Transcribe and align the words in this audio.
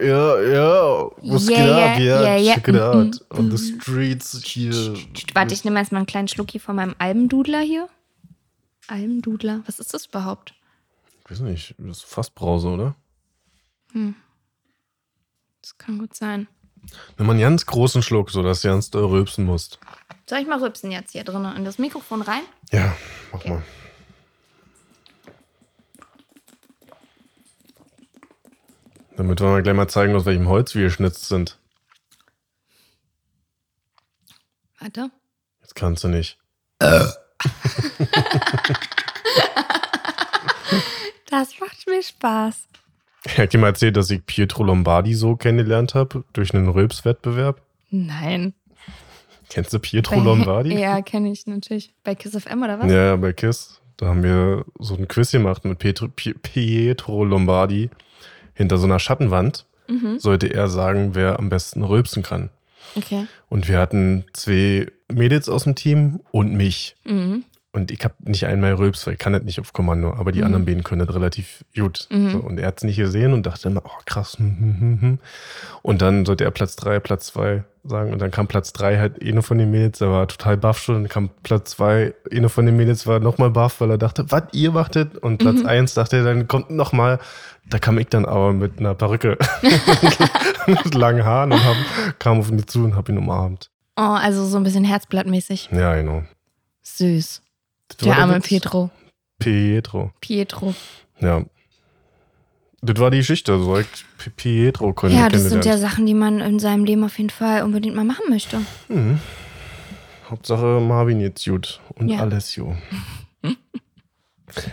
Ja, 0.00 0.40
ja. 0.40 1.10
Was 1.22 1.48
Ja, 1.48 1.56
geht 1.56 1.66
ja, 1.66 1.92
ab? 1.92 1.98
Ja, 2.24 2.36
ja. 2.36 2.54
check 2.54 2.68
it 2.68 2.76
out. 2.80 3.20
Mhm, 3.32 3.38
On 3.38 3.56
the 3.56 3.80
streets 3.80 4.42
hier. 4.44 4.94
Warte, 5.34 5.54
ich 5.54 5.64
nehme 5.64 5.78
erstmal 5.78 6.00
einen 6.00 6.06
kleinen 6.06 6.28
Schluck 6.28 6.50
hier 6.50 6.60
von 6.60 6.76
meinem 6.76 6.94
Almdudler 6.98 7.60
hier. 7.60 7.88
Almdudler? 8.88 9.62
Was 9.66 9.78
ist 9.78 9.94
das 9.94 10.06
überhaupt? 10.06 10.54
Ich 11.24 11.30
weiß 11.30 11.40
nicht, 11.40 11.74
das 11.78 11.98
ist 11.98 12.04
Fassbrause, 12.04 12.68
oder? 12.68 12.94
Das 15.62 15.78
kann 15.78 15.98
gut 15.98 16.14
sein. 16.14 16.48
Nimm 17.16 17.26
mal 17.26 17.32
einen 17.34 17.40
ganz 17.40 17.64
großen 17.66 18.02
Schluck, 18.02 18.30
sodass 18.30 18.62
du 18.62 18.68
ganz 18.68 18.90
doll 18.90 19.04
rülpsen 19.06 19.44
musst. 19.44 19.78
Soll 20.28 20.40
ich 20.40 20.46
mal 20.48 20.58
rübsen 20.62 20.90
jetzt 20.90 21.12
hier 21.12 21.24
drin 21.24 21.44
in 21.56 21.64
das 21.64 21.78
Mikrofon 21.78 22.22
rein? 22.22 22.42
Ja, 22.72 22.96
mach 23.32 23.44
mal. 23.44 23.62
Damit 29.16 29.40
wir 29.40 29.48
mal 29.48 29.62
gleich 29.62 29.74
mal 29.76 29.88
zeigen, 29.88 30.14
aus 30.14 30.24
welchem 30.24 30.48
Holz 30.48 30.74
wir 30.74 30.84
geschnitzt 30.84 31.28
sind. 31.28 31.58
Warte. 34.78 35.10
Jetzt 35.60 35.74
kannst 35.74 36.04
du 36.04 36.08
nicht. 36.08 36.38
Das 41.30 41.58
macht 41.60 41.86
mir 41.88 42.02
Spaß. 42.02 42.68
Ich 43.24 43.38
hab 43.38 43.48
dir 43.48 43.56
mal 43.58 43.68
erzählt, 43.68 43.96
dass 43.96 44.10
ich 44.10 44.24
Pietro 44.26 44.64
Lombardi 44.64 45.14
so 45.14 45.34
kennengelernt 45.34 45.94
habe, 45.94 46.24
durch 46.34 46.52
einen 46.54 46.68
Rülpswettbewerb. 46.68 47.62
Nein. 47.90 48.52
Kennst 49.48 49.72
du 49.72 49.78
Pietro 49.78 50.16
Bei- 50.16 50.24
Lombardi? 50.24 50.74
Ja, 50.78 51.00
kenne 51.00 51.32
ich 51.32 51.46
natürlich. 51.46 51.94
Bei 52.04 52.14
Kiss 52.14 52.32
FM 52.36 52.62
oder 52.62 52.78
was? 52.78 52.92
Ja, 52.92 53.16
bei 53.16 53.32
KISS. 53.32 53.80
Da 53.96 54.06
haben 54.08 54.22
wir 54.22 54.66
so 54.78 54.94
ein 54.94 55.08
Quiz 55.08 55.30
gemacht 55.30 55.64
mit 55.64 55.78
Pietro, 55.78 56.06
Pie- 56.08 56.34
Pietro 56.34 57.24
Lombardi. 57.24 57.88
Hinter 58.54 58.78
so 58.78 58.86
einer 58.86 58.98
Schattenwand 58.98 59.66
Mhm. 59.88 60.18
sollte 60.20 60.46
er 60.46 60.68
sagen, 60.68 61.14
wer 61.14 61.38
am 61.38 61.48
besten 61.48 61.82
rülpsen 61.82 62.22
kann. 62.22 62.50
Okay. 62.94 63.26
Und 63.48 63.68
wir 63.68 63.78
hatten 63.78 64.24
zwei 64.32 64.86
Mädels 65.10 65.48
aus 65.48 65.64
dem 65.64 65.74
Team 65.74 66.20
und 66.30 66.54
mich. 66.54 66.94
Mhm. 67.04 67.44
Und 67.74 67.90
ich 67.90 68.04
habe 68.04 68.14
nicht 68.20 68.44
einmal 68.46 68.74
rülpst, 68.74 69.06
weil 69.06 69.14
ich 69.14 69.18
kann 69.18 69.32
das 69.32 69.44
nicht 69.44 69.58
auf 69.58 69.72
Kommando, 69.72 70.12
aber 70.12 70.30
die 70.30 70.40
Mhm. 70.40 70.44
anderen 70.46 70.64
beiden 70.66 70.84
können 70.84 71.06
das 71.06 71.14
relativ 71.16 71.64
gut. 71.74 72.06
Mhm. 72.10 72.30
So, 72.30 72.38
und 72.38 72.58
er 72.58 72.66
hat 72.66 72.76
es 72.78 72.84
nicht 72.84 72.96
gesehen 72.98 73.32
und 73.32 73.46
dachte 73.46 73.68
immer, 73.70 73.80
oh 73.86 74.00
krass. 74.04 74.36
hm, 74.38 74.56
hm, 74.58 74.80
hm, 74.80 75.00
hm. 75.00 75.18
Und 75.80 76.02
dann 76.02 76.26
sollte 76.26 76.44
er 76.44 76.50
Platz 76.50 76.76
drei, 76.76 77.00
Platz 77.00 77.28
zwei 77.28 77.64
sagen. 77.82 78.12
Und 78.12 78.20
dann 78.20 78.30
kam 78.30 78.46
Platz 78.46 78.74
drei 78.74 78.98
halt 78.98 79.22
eine 79.22 79.40
von 79.40 79.56
den 79.56 79.70
Mädels, 79.70 80.00
der 80.00 80.10
war 80.10 80.28
total 80.28 80.58
baff 80.58 80.80
schon. 80.80 80.96
Dann 80.96 81.08
kam 81.08 81.30
Platz 81.42 81.70
zwei, 81.70 82.12
eine 82.30 82.50
von 82.50 82.66
den 82.66 82.76
Mädels 82.76 83.06
war 83.06 83.20
nochmal 83.20 83.50
baff, 83.50 83.80
weil 83.80 83.90
er 83.90 83.98
dachte, 83.98 84.30
was, 84.30 84.42
ihr 84.52 84.72
machtet? 84.72 85.16
Und 85.16 85.38
Platz 85.38 85.60
Mhm. 85.60 85.66
eins 85.66 85.94
dachte 85.94 86.18
er, 86.18 86.24
dann 86.24 86.46
kommt 86.48 86.68
nochmal. 86.70 87.20
Da 87.70 87.78
kam 87.78 87.96
ich 87.96 88.08
dann 88.08 88.26
aber 88.26 88.52
mit 88.52 88.80
einer 88.80 88.94
Perücke, 88.94 89.38
mit 90.66 90.94
langen 90.94 91.24
Haaren 91.24 91.52
und 91.52 91.64
hab, 91.64 91.76
kam 92.18 92.38
auf 92.38 92.50
ihn 92.50 92.66
zu 92.66 92.84
und 92.84 92.96
hab 92.96 93.08
ihn 93.08 93.16
umarmt. 93.16 93.70
Oh, 93.96 94.02
also 94.02 94.44
so 94.44 94.58
ein 94.58 94.62
bisschen 94.62 94.84
herzblattmäßig. 94.84 95.70
Ja, 95.72 95.94
genau. 95.94 96.22
Süß. 96.82 97.40
Das 97.98 98.06
Der 98.06 98.18
arme. 98.18 98.40
Pietro. 98.40 98.90
Pietro. 99.38 100.12
Pietro. 100.20 100.74
Ja. 101.20 101.44
Das 102.80 102.98
war 102.98 103.10
die 103.10 103.18
Geschichte. 103.18 103.58
So 103.62 103.78
ich 103.78 103.86
P- 104.18 104.30
Pietro 104.30 104.92
können 104.92 105.16
Ja, 105.16 105.28
das 105.28 105.44
sind 105.44 105.64
ja. 105.64 105.78
Sachen, 105.78 106.06
die 106.06 106.14
man 106.14 106.40
in 106.40 106.58
seinem 106.58 106.84
Leben 106.84 107.04
auf 107.04 107.16
jeden 107.18 107.30
Fall 107.30 107.62
unbedingt 107.62 107.94
mal 107.94 108.04
machen 108.04 108.24
möchte. 108.28 108.60
Mhm. 108.88 109.20
Hauptsache 110.30 110.80
Marvin 110.80 111.20
jetzt 111.20 111.44
gut 111.44 111.80
und 111.94 112.08
Ja. 112.08 112.20
Alessio. 112.20 112.76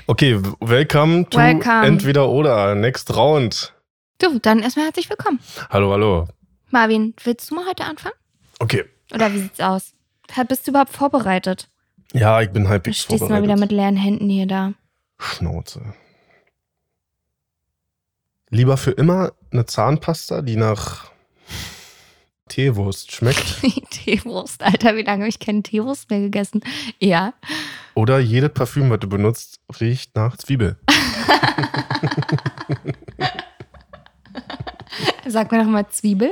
Okay, 0.07 0.37
welcome 0.59 1.25
to 1.29 1.37
Welcome. 1.37 1.85
Entweder 1.87 2.27
oder, 2.29 2.75
next 2.75 3.15
round. 3.15 3.73
Du, 4.17 4.37
dann 4.39 4.59
erstmal 4.59 4.85
herzlich 4.85 5.09
willkommen. 5.09 5.39
Hallo, 5.69 5.91
hallo. 5.93 6.27
Marvin, 6.69 7.13
willst 7.23 7.49
du 7.49 7.55
mal 7.55 7.65
heute 7.65 7.85
anfangen? 7.85 8.15
Okay. 8.59 8.83
Oder 9.13 9.33
wie 9.33 9.39
sieht's 9.39 9.61
aus? 9.61 9.93
Bist 10.49 10.67
du 10.67 10.71
überhaupt 10.71 10.91
vorbereitet? 10.91 11.69
Ja, 12.13 12.41
ich 12.41 12.49
bin 12.49 12.63
Du 12.63 12.69
halbwegs 12.69 12.97
stehst 12.99 13.21
mal 13.21 13.27
vorbereitet. 13.27 13.43
wieder 13.49 13.59
mit 13.59 13.71
leeren 13.71 13.95
Händen 13.97 14.29
hier 14.29 14.47
da. 14.47 14.73
Schnauze. 15.19 15.93
Lieber 18.49 18.77
für 18.77 18.91
immer 18.91 19.33
eine 19.51 19.65
Zahnpasta, 19.65 20.41
die 20.41 20.55
nach 20.55 21.11
Teewurst 22.47 23.11
schmeckt. 23.11 23.61
Teewurst, 23.91 24.63
Alter, 24.63 24.95
wie 24.95 25.03
lange 25.03 25.21
habe 25.23 25.29
ich 25.29 25.37
keine 25.39 25.61
Teewurst 25.61 26.09
mehr 26.09 26.19
gegessen? 26.21 26.61
Ja. 26.99 27.33
Oder 27.93 28.17
jede 28.19 28.49
Parfüm, 28.49 28.89
was 28.89 28.99
du 28.99 29.07
benutzt, 29.07 29.59
riecht 29.79 30.15
nach 30.15 30.35
Zwiebel. 30.37 30.77
Sag 35.27 35.51
mir 35.51 35.59
noch 35.63 35.69
mal 35.69 35.87
Zwiebel. 35.89 36.31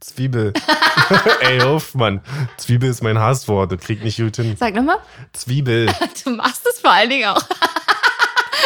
Zwiebel. 0.00 0.52
Ey, 1.40 1.60
Hoffmann. 1.60 2.20
Zwiebel 2.56 2.90
ist 2.90 3.02
mein 3.02 3.18
Hasswort. 3.18 3.72
Das 3.72 3.80
kriegt 3.80 4.02
nicht 4.02 4.18
gut 4.18 4.36
hin. 4.36 4.56
Sag 4.58 4.74
noch 4.74 4.82
mal. 4.82 4.98
Zwiebel. 5.32 5.86
Du 6.24 6.30
machst 6.30 6.66
es 6.66 6.80
vor 6.80 6.90
allen 6.90 7.10
Dingen 7.10 7.28
auch. 7.28 7.42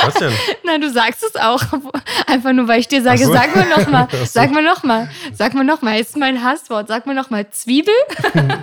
Was 0.02 0.14
denn? 0.14 0.32
Nein, 0.64 0.80
du 0.80 0.90
sagst 0.90 1.22
es 1.22 1.36
auch. 1.36 1.62
Einfach 2.26 2.52
nur, 2.52 2.68
weil 2.68 2.80
ich 2.80 2.88
dir 2.88 3.02
sage, 3.02 3.24
so. 3.24 3.32
sag 3.32 3.54
mal. 3.90 4.08
Ach 4.10 4.16
so. 4.18 4.24
Sag 4.24 4.52
mal. 4.52 5.08
Sag 5.32 5.54
mir 5.54 5.64
noch 5.64 5.82
mal. 5.82 5.98
Ist 5.98 6.16
mein 6.16 6.42
Hasswort. 6.42 6.88
Sag 6.88 7.06
mal 7.06 7.50
Zwiebel. 7.50 7.94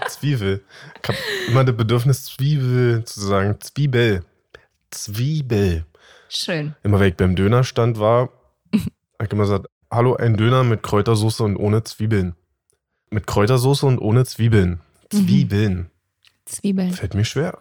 Zwiebel. 0.07 0.63
Ich 1.01 1.09
habe 1.09 1.17
immer 1.47 1.63
das 1.63 1.75
Bedürfnis, 1.75 2.25
Zwiebel 2.25 3.03
zu 3.05 3.21
sagen. 3.21 3.57
Zwiebel. 3.59 4.23
Zwiebel. 4.91 5.85
Schön. 6.29 6.75
Immer 6.83 6.99
wenn 6.99 7.09
ich 7.09 7.17
beim 7.17 7.35
Dönerstand 7.35 7.99
war, 7.99 8.29
habe 8.73 9.25
ich 9.25 9.31
immer 9.31 9.43
gesagt, 9.43 9.67
hallo, 9.91 10.15
ein 10.15 10.37
Döner 10.37 10.63
mit 10.63 10.83
Kräutersoße 10.83 11.43
und 11.43 11.57
ohne 11.57 11.83
Zwiebeln. 11.83 12.35
Mit 13.11 13.27
Kräutersoße 13.27 13.85
und 13.85 13.99
ohne 13.99 14.25
Zwiebeln. 14.25 14.79
Zwiebeln. 15.09 15.89
Zwiebeln. 16.45 16.93
Fällt 16.93 17.13
mir 17.13 17.25
schwer. 17.25 17.57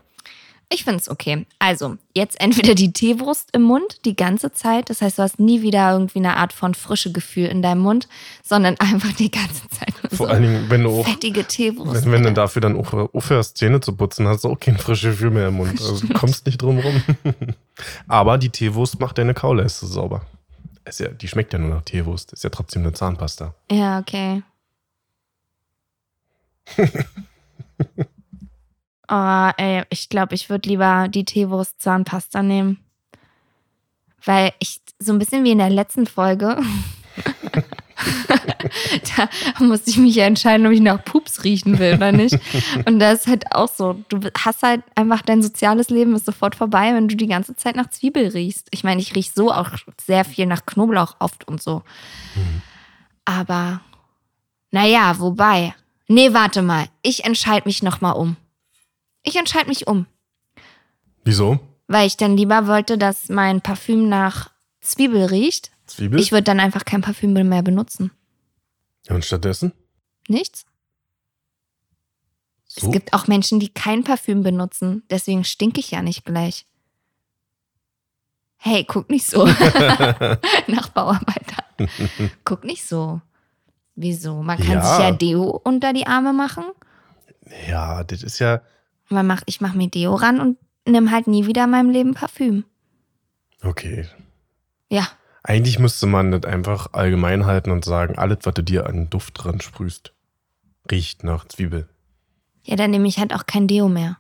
Ich 0.73 0.85
finde 0.85 1.01
es 1.01 1.09
okay. 1.09 1.45
Also, 1.59 1.97
jetzt 2.15 2.41
entweder 2.41 2.77
die 2.77 2.93
Teewurst 2.93 3.49
im 3.53 3.63
Mund 3.63 4.05
die 4.05 4.15
ganze 4.15 4.53
Zeit, 4.53 4.89
das 4.89 5.03
heißt, 5.03 5.19
du 5.19 5.23
hast 5.25 5.41
nie 5.41 5.63
wieder 5.63 5.91
irgendwie 5.91 6.21
eine 6.21 6.37
Art 6.37 6.53
von 6.53 6.75
frische 6.75 7.11
Gefühl 7.11 7.47
in 7.47 7.61
deinem 7.61 7.81
Mund, 7.81 8.07
sondern 8.45 8.77
einfach 8.79 9.13
die 9.13 9.33
ganze 9.33 9.69
Zeit 9.71 9.93
Vor 10.15 10.29
so 10.29 10.33
allen 10.33 10.43
Dingen, 10.43 10.71
wenn 10.71 10.85
du 10.85 11.01
auch 11.01 11.05
fettige 11.05 11.45
Teewurst. 11.45 12.05
Wenn, 12.05 12.13
wenn 12.13 12.23
du 12.23 12.33
dafür 12.33 12.63
dann 12.63 12.77
auch 12.77 12.93
aufhörst, 12.93 13.59
Zähne 13.59 13.81
zu 13.81 13.97
putzen, 13.97 14.29
hast 14.29 14.45
du 14.45 14.49
auch 14.49 14.61
kein 14.61 14.79
frisches 14.79 15.15
Gefühl 15.15 15.33
mehr 15.33 15.49
im 15.49 15.55
Mund. 15.55 15.81
Also 15.81 16.07
du 16.07 16.15
kommst 16.15 16.47
nicht 16.47 16.63
drum 16.63 16.79
rum. 16.79 17.03
Aber 18.07 18.39
die 18.39 18.51
Teewurst 18.51 19.01
macht 19.01 19.19
deine 19.19 19.35
Kaulleiste 19.35 19.87
sauber. 19.87 20.23
Ist 20.85 21.01
ja, 21.01 21.09
die 21.09 21.27
schmeckt 21.27 21.53
ja 21.53 21.59
nur 21.59 21.71
nach 21.71 21.83
Teewurst. 21.83 22.33
Ist 22.33 22.45
ja 22.45 22.51
trotzdem 22.51 22.83
eine 22.83 22.93
Zahnpasta. 22.93 23.55
Ja, 23.73 23.99
okay. 23.99 24.43
Oh, 29.09 29.51
ey, 29.57 29.85
ich 29.91 30.09
glaube, 30.09 30.35
ich 30.35 30.51
würde 30.51 30.69
lieber 30.69 31.09
die 31.09 31.25
Teewurst 31.25 31.81
Zahnpasta 31.81 32.43
nehmen. 32.43 32.79
Weil 34.25 34.53
ich 34.59 34.81
so 34.99 35.13
ein 35.13 35.19
bisschen 35.19 35.45
wie 35.45 35.53
in 35.53 35.59
der 35.59 35.71
letzten 35.71 36.07
Folge. 36.07 36.59
da 39.17 39.29
musste 39.65 39.91
ich 39.91 39.99
mich 39.99 40.15
ja 40.15 40.25
entscheiden, 40.25 40.67
ob 40.67 40.73
ich 40.73 40.81
nach 40.81 41.05
Pups 41.05 41.45
riechen 41.45 41.79
will 41.79 41.95
oder 41.95 42.13
nicht. 42.13 42.39
Und 42.87 42.99
da 42.99 43.13
ist 43.13 43.27
halt 43.27 43.53
auch 43.53 43.69
so, 43.69 44.03
du 44.09 44.21
hast 44.39 44.63
halt 44.63 44.83
einfach 44.95 45.23
dein 45.23 45.43
soziales 45.43 45.91
Leben 45.91 46.15
ist 46.15 46.27
sofort 46.27 46.55
vorbei, 46.55 46.95
wenn 46.95 47.09
du 47.09 47.17
die 47.17 47.27
ganze 47.27 47.57
Zeit 47.57 47.77
nach 47.77 47.91
Zwiebel 47.91 48.29
riechst. 48.29 48.69
Ich 48.71 48.85
meine, 48.85 49.01
ich 49.01 49.15
rieche 49.15 49.33
so 49.35 49.53
auch 49.53 49.71
sehr 50.01 50.25
viel 50.25 50.47
nach 50.47 50.67
Knoblauch 50.67 51.17
oft 51.19 51.47
und 51.47 51.63
so. 51.63 51.83
Aber 53.25 53.81
naja, 54.71 55.19
wobei. 55.19 55.75
Nee, 56.11 56.35
warte 56.35 56.61
mal. 56.61 56.89
Ich 57.03 57.25
entscheide 57.25 57.69
mich 57.69 57.85
nochmal 57.85 58.15
um. 58.15 58.37
Ich 59.23 59.37
entscheide 59.37 59.69
mich 59.69 59.87
um. 59.87 60.07
Wieso? 61.23 61.61
Weil 61.87 62.09
ich 62.09 62.17
dann 62.17 62.37
lieber 62.37 62.67
wollte, 62.67 62.99
dass 62.99 63.29
mein 63.29 63.61
Parfüm 63.61 64.09
nach 64.09 64.51
Zwiebel 64.81 65.27
riecht. 65.27 65.71
Zwiebel? 65.87 66.19
Ich 66.19 66.33
würde 66.33 66.43
dann 66.43 66.59
einfach 66.59 66.85
kein 66.85 67.01
Parfüm 67.01 67.35
mehr 67.35 67.63
benutzen. 67.63 68.11
und 69.09 69.25
stattdessen? 69.25 69.73
Nichts? 70.27 70.67
So? 72.67 72.89
Es 72.89 72.93
gibt 72.93 73.13
auch 73.13 73.29
Menschen, 73.29 73.61
die 73.61 73.69
kein 73.69 74.03
Parfüm 74.03 74.43
benutzen. 74.43 75.05
Deswegen 75.11 75.45
stinke 75.45 75.79
ich 75.79 75.93
ja 75.93 76.03
nicht 76.03 76.25
gleich. 76.25 76.67
Hey, 78.57 78.83
guck 78.83 79.09
nicht 79.11 79.27
so. 79.29 79.47
Nach 80.67 80.89
Bauarbeiter. 80.89 81.65
guck 82.43 82.65
nicht 82.65 82.85
so. 82.85 83.21
Wieso? 84.03 84.43
Man 84.43 84.57
kann 84.57 84.79
Ja. 84.79 84.83
sich 84.83 84.99
ja 85.05 85.11
Deo 85.13 85.61
unter 85.63 85.93
die 85.93 86.07
Arme 86.07 86.33
machen. 86.33 86.65
ja, 87.69 88.03
das 88.05 88.23
ist 88.23 88.39
ja. 88.39 88.63
Man 89.11 89.27
macht, 89.27 89.45
ich 89.47 89.61
mache 89.61 89.77
mir 89.77 89.89
Deo 89.89 90.15
ran 90.15 90.41
und 90.41 90.57
nimm 90.87 91.11
halt 91.11 91.27
nie 91.27 91.47
wieder 91.47 91.65
in 91.65 91.71
meinem 91.71 91.91
Leben 91.91 92.15
Parfüm. 92.15 92.65
Okay. 93.63 94.07
Ja. 94.89 95.07
Eigentlich 95.43 95.79
müsste 95.79 96.07
man 96.07 96.31
das 96.31 96.45
einfach 96.45 96.93
allgemein 96.93 97.45
halten 97.45 97.71
und 97.73 97.85
sagen, 97.85 98.17
alles, 98.17 98.39
was 98.45 98.55
du 98.55 98.63
dir 98.63 98.87
an 98.87 99.11
Duft 99.11 99.35
dran 99.43 99.61
sprühst, 99.61 100.15
riecht 100.91 101.23
nach 101.25 101.47
Zwiebel. 101.49 101.87
Ja, 102.63 102.77
dann 102.77 102.91
nehme 102.91 103.07
ich 103.09 103.19
halt 103.19 103.35
auch 103.35 103.45
kein 103.47 103.67
Deo 103.69 103.89
mehr. 103.89 104.17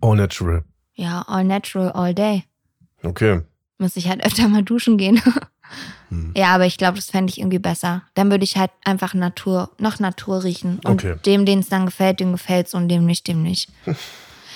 All 0.00 0.16
natural. 0.16 0.62
Ja, 0.94 1.22
all 1.26 1.44
natural, 1.44 1.90
all 1.92 2.14
day. 2.14 2.44
Okay. 3.02 3.42
Muss 3.78 3.96
ich 3.96 4.08
halt 4.08 4.24
öfter 4.24 4.48
mal 4.48 4.62
duschen 4.62 4.98
gehen. 4.98 5.20
Hm. 6.10 6.32
Ja, 6.36 6.54
aber 6.54 6.66
ich 6.66 6.78
glaube, 6.78 6.96
das 6.96 7.10
fände 7.10 7.30
ich 7.30 7.38
irgendwie 7.38 7.58
besser. 7.58 8.02
Dann 8.14 8.30
würde 8.30 8.44
ich 8.44 8.56
halt 8.56 8.70
einfach 8.84 9.14
Natur, 9.14 9.70
noch 9.78 9.98
Natur 9.98 10.44
riechen. 10.44 10.78
Und 10.84 11.04
Okay. 11.04 11.16
dem, 11.26 11.44
denen 11.46 11.62
es 11.62 11.68
dann 11.68 11.86
gefällt, 11.86 12.20
dem 12.20 12.32
gefällt's 12.32 12.74
und 12.74 12.88
dem 12.88 13.04
nicht, 13.06 13.26
dem 13.28 13.42
nicht. 13.42 13.68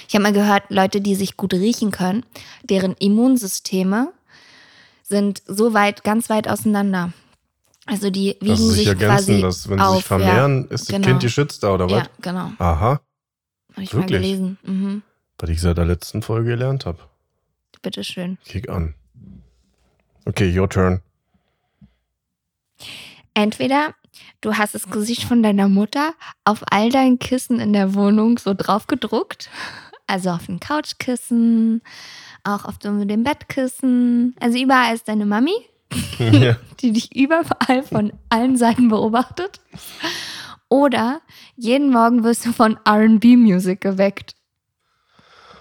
Ich 0.08 0.16
habe 0.16 0.24
mal 0.24 0.32
gehört, 0.32 0.64
Leute, 0.70 1.00
die 1.00 1.14
sich 1.14 1.36
gut 1.36 1.54
riechen 1.54 1.92
können, 1.92 2.26
deren 2.64 2.94
Immunsysteme 2.94 4.12
sind 5.04 5.40
so 5.46 5.72
weit, 5.72 6.02
ganz 6.02 6.28
weit 6.28 6.48
auseinander. 6.48 7.12
Also 7.86 8.10
die 8.10 8.36
wiegen 8.40 8.46
Dass 8.48 8.58
sie 8.58 8.66
sich 8.70 8.76
sich 8.78 8.86
ergänzen, 8.88 9.06
quasi 9.38 9.40
dass 9.40 9.68
wenn 9.68 9.78
sie 9.78 9.84
auf, 9.84 9.96
sich 9.98 10.04
vermehren, 10.04 10.64
ist 10.68 10.88
das 10.88 10.96
genau. 10.96 11.06
Kind 11.06 11.22
geschützter 11.22 11.72
oder 11.74 11.86
Ja, 11.86 11.96
was? 11.98 12.02
ja 12.04 12.10
genau. 12.22 12.52
Aha, 12.58 13.00
Habe 13.72 13.82
ich 13.84 13.92
mal 13.92 14.00
Wirklich? 14.00 14.20
gelesen. 14.22 14.58
Mhm. 14.64 15.02
was 15.38 15.48
ich 15.50 15.60
seit 15.60 15.78
der 15.78 15.84
letzten 15.86 16.22
Folge 16.22 16.50
gelernt 16.50 16.86
habe. 16.86 16.98
Bitteschön. 17.80 18.36
Kick 18.44 18.68
an. 18.68 18.94
Okay, 20.30 20.56
your 20.56 20.68
turn. 20.68 21.00
Entweder 23.34 23.96
du 24.40 24.54
hast 24.56 24.76
das 24.76 24.88
Gesicht 24.88 25.24
von 25.24 25.42
deiner 25.42 25.68
Mutter 25.68 26.14
auf 26.44 26.62
all 26.70 26.90
deinen 26.90 27.18
Kissen 27.18 27.58
in 27.58 27.72
der 27.72 27.94
Wohnung 27.94 28.38
so 28.38 28.54
drauf 28.54 28.86
gedruckt. 28.86 29.50
Also 30.06 30.30
auf 30.30 30.46
den 30.46 30.60
Couchkissen, 30.60 31.82
auch 32.44 32.64
auf 32.64 32.78
dem 32.78 33.08
dem 33.08 33.24
Bettkissen. 33.24 34.36
Also 34.38 34.56
überall 34.56 34.94
ist 34.94 35.08
deine 35.08 35.26
Mami, 35.26 35.66
ja. 36.20 36.56
die 36.80 36.92
dich 36.92 37.16
überall 37.16 37.82
von 37.82 38.12
allen 38.28 38.56
Seiten 38.56 38.88
beobachtet. 38.88 39.60
Oder 40.68 41.22
jeden 41.56 41.90
Morgen 41.90 42.22
wirst 42.22 42.46
du 42.46 42.52
von 42.52 42.78
RB-Musik 42.88 43.80
geweckt. 43.80 44.36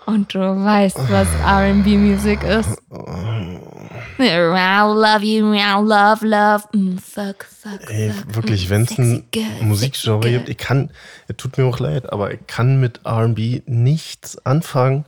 Und 0.05 0.35
du 0.35 0.39
weißt, 0.39 0.99
was 1.09 1.27
RB-Musik 1.43 2.43
ist. 2.43 2.79
I 4.19 4.81
love 4.81 5.23
you, 5.23 5.53
I 5.53 5.79
love, 5.81 6.23
love. 6.25 6.63
Mm, 6.73 6.97
fuck, 6.97 7.45
fuck, 7.45 7.89
Ey, 7.89 8.11
fuck. 8.11 8.35
wirklich, 8.35 8.67
Mm, 8.67 8.69
wenn 8.71 8.83
es 8.83 8.97
ein 8.99 9.23
Musikgenre 9.61 10.29
gibt, 10.29 10.49
ich 10.49 10.57
kann, 10.57 10.89
es 11.27 11.37
tut 11.37 11.57
mir 11.57 11.65
auch 11.65 11.79
leid, 11.79 12.11
aber 12.11 12.33
ich 12.33 12.45
kann 12.47 12.79
mit 12.79 13.01
RB 13.05 13.61
nichts 13.65 14.37
anfangen, 14.45 15.05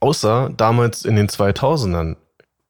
außer 0.00 0.50
damals 0.56 1.04
in 1.04 1.16
den 1.16 1.28
2000ern. 1.28 2.16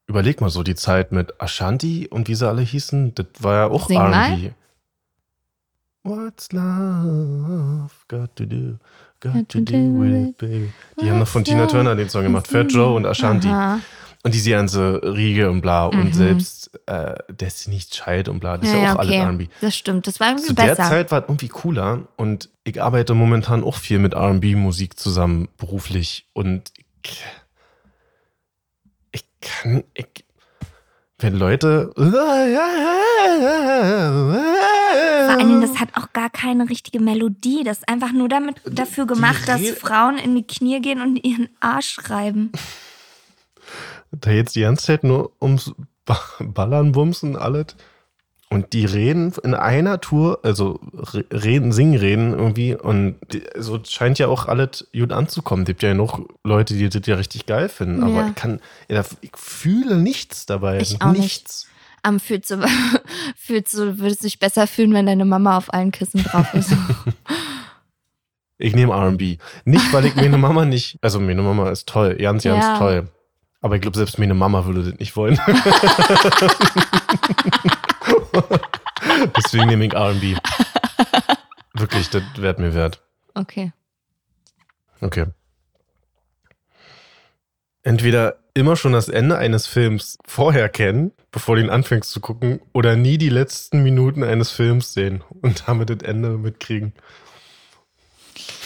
Überleg 0.07 0.41
mal 0.41 0.49
so 0.49 0.61
die 0.63 0.75
Zeit 0.75 1.11
mit 1.11 1.39
Ashanti 1.41 2.07
und 2.09 2.27
wie 2.27 2.35
sie 2.35 2.47
alle 2.47 2.61
hießen, 2.61 3.15
das 3.15 3.27
war 3.39 3.55
ja 3.55 3.67
auch. 3.67 3.89
RB. 3.89 4.51
What's 6.03 6.51
love 6.51 7.91
got 8.07 8.35
to 8.35 8.45
do? 8.45 8.77
Got 9.19 9.49
to 9.49 9.59
do 9.61 9.77
with 9.99 10.29
it, 10.29 10.37
baby. 10.37 10.71
Die 10.99 11.09
haben 11.09 11.19
noch 11.19 11.27
von 11.27 11.41
What's 11.41 11.49
Tina 11.51 11.67
Turner 11.67 11.95
den 11.95 12.09
Song 12.09 12.23
gemacht, 12.23 12.47
Fat 12.47 12.71
Joe 12.71 12.95
und 12.95 13.05
Ashanti. 13.05 13.47
Aha. 13.47 13.79
Und 14.23 14.33
diese 14.35 14.51
ganze 14.51 15.01
Riege 15.03 15.49
und 15.49 15.61
bla. 15.61 15.85
Und 15.85 16.05
Mhm. 16.05 16.13
selbst 16.13 16.71
äh, 16.87 17.15
Destiny's 17.29 17.89
Child 17.89 18.29
und 18.29 18.39
bla. 18.39 18.57
Das 18.57 18.67
ist 18.67 18.73
Ja, 18.73 18.79
ja, 18.79 18.85
ja, 18.85 18.93
auch 18.95 19.03
okay. 19.03 19.19
alles 19.21 19.41
RB. 19.41 19.49
Das 19.61 19.75
stimmt, 19.75 20.05
das 20.07 20.19
war 20.19 20.29
irgendwie 20.29 20.47
Zu 20.47 20.53
der 20.53 20.63
besser. 20.67 20.83
Zeit 20.89 21.11
war 21.11 21.19
es 21.21 21.25
irgendwie 21.27 21.47
cooler. 21.49 22.07
Und 22.17 22.49
ich 22.63 22.81
arbeite 22.81 23.13
momentan 23.13 23.63
auch 23.63 23.75
viel 23.75 23.97
mit 23.99 24.15
RB-Musik 24.15 24.97
zusammen, 24.99 25.49
beruflich. 25.57 26.27
Und 26.33 26.71
ich, 27.03 27.23
ich 29.11 29.25
kann. 29.41 29.83
Ich, 29.95 30.25
wenn 31.21 31.35
Leute. 31.35 31.91
Vor 31.95 32.05
allen 35.29 35.47
Dingen, 35.47 35.61
das 35.61 35.79
hat 35.79 35.89
auch 35.95 36.11
gar 36.13 36.29
keine 36.29 36.69
richtige 36.69 36.99
Melodie. 36.99 37.63
Das 37.63 37.79
ist 37.79 37.89
einfach 37.89 38.11
nur 38.11 38.27
damit 38.29 38.61
dafür 38.65 39.05
gemacht, 39.05 39.47
dass 39.47 39.61
Frauen 39.71 40.17
in 40.17 40.35
die 40.35 40.45
Knie 40.45 40.81
gehen 40.81 41.01
und 41.01 41.17
ihren 41.23 41.49
Arsch 41.59 41.91
schreiben. 41.93 42.51
Da 44.11 44.31
jetzt 44.31 44.55
die 44.55 44.61
ganze 44.61 44.85
Zeit 44.87 45.03
nur 45.03 45.31
ums 45.41 45.71
Ba- 46.05 46.19
Ballern, 46.39 46.91
Bumsen, 46.91 47.35
alles. 47.37 47.67
Und 48.51 48.73
die 48.73 48.83
reden 48.85 49.33
in 49.43 49.55
einer 49.55 50.01
Tour, 50.01 50.39
also 50.43 50.81
re- 50.93 51.23
reden, 51.31 51.71
singen, 51.71 51.97
reden 51.97 52.33
irgendwie. 52.33 52.75
Und 52.75 53.15
die, 53.31 53.43
so 53.57 53.79
scheint 53.87 54.19
ja 54.19 54.27
auch 54.27 54.47
alles 54.47 54.87
gut 54.93 55.13
anzukommen. 55.13 55.63
Es 55.63 55.67
gibt 55.67 55.83
ja 55.83 55.93
noch 55.93 56.19
Leute, 56.43 56.73
die 56.73 56.89
das 56.89 57.01
ja 57.07 57.15
richtig 57.15 57.45
geil 57.45 57.69
finden. 57.69 58.03
Aber 58.03 58.13
Ja. 58.13 58.27
ich 58.27 58.35
kann, 58.35 58.59
ich 58.89 58.99
fühle 59.37 59.95
nichts 59.95 60.45
dabei. 60.45 60.79
Ich 60.81 61.01
auch 61.01 61.11
nicht. 61.13 61.21
nichts. 61.21 61.67
Am 62.03 62.19
fühlt 62.19 62.45
so, 62.45 62.57
fühlt 63.37 63.69
so, 63.69 63.99
würdest 63.99 64.23
dich 64.25 64.39
besser 64.39 64.67
fühlen, 64.67 64.93
wenn 64.93 65.05
deine 65.05 65.23
Mama 65.23 65.55
auf 65.57 65.73
allen 65.73 65.91
Kissen 65.91 66.21
drauf 66.23 66.53
ist. 66.53 66.73
Ich 68.63 68.75
nehme 68.75 68.93
RB. 68.93 69.39
Nicht, 69.65 69.91
weil 69.91 70.05
ich 70.05 70.15
meine 70.15 70.37
Mama 70.37 70.65
nicht. 70.65 70.99
Also, 71.01 71.19
meine 71.19 71.41
Mama 71.41 71.71
ist 71.71 71.89
toll, 71.89 72.13
ganz, 72.17 72.43
ganz 72.43 72.63
Ja. 72.63 72.77
toll. 72.77 73.07
Aber 73.59 73.73
ich 73.75 73.81
glaube, 73.81 73.97
selbst 73.97 74.19
meine 74.19 74.35
Mama 74.35 74.65
würde 74.67 74.83
das 74.83 74.99
nicht 74.99 75.15
wollen. 75.15 75.39
Deswegen 79.51 79.67
nehme 79.67 79.85
ich 79.85 79.93
RB. 79.93 80.37
Wirklich, 81.73 82.09
das 82.09 82.23
wäre 82.37 82.61
mir 82.61 82.73
wert. 82.73 83.01
Okay. 83.33 83.73
Okay. 85.01 85.25
Entweder 87.83 88.37
immer 88.53 88.77
schon 88.77 88.93
das 88.93 89.09
Ende 89.09 89.37
eines 89.37 89.67
Films 89.67 90.17
vorher 90.25 90.69
kennen, 90.69 91.11
bevor 91.31 91.57
du 91.57 91.63
ihn 91.63 91.69
anfängst 91.69 92.11
zu 92.11 92.21
gucken, 92.21 92.61
oder 92.71 92.95
nie 92.95 93.17
die 93.17 93.27
letzten 93.27 93.83
Minuten 93.83 94.23
eines 94.23 94.51
Films 94.51 94.93
sehen 94.93 95.21
und 95.41 95.67
damit 95.67 95.89
das 95.89 96.07
Ende 96.07 96.37
mitkriegen. 96.37 96.93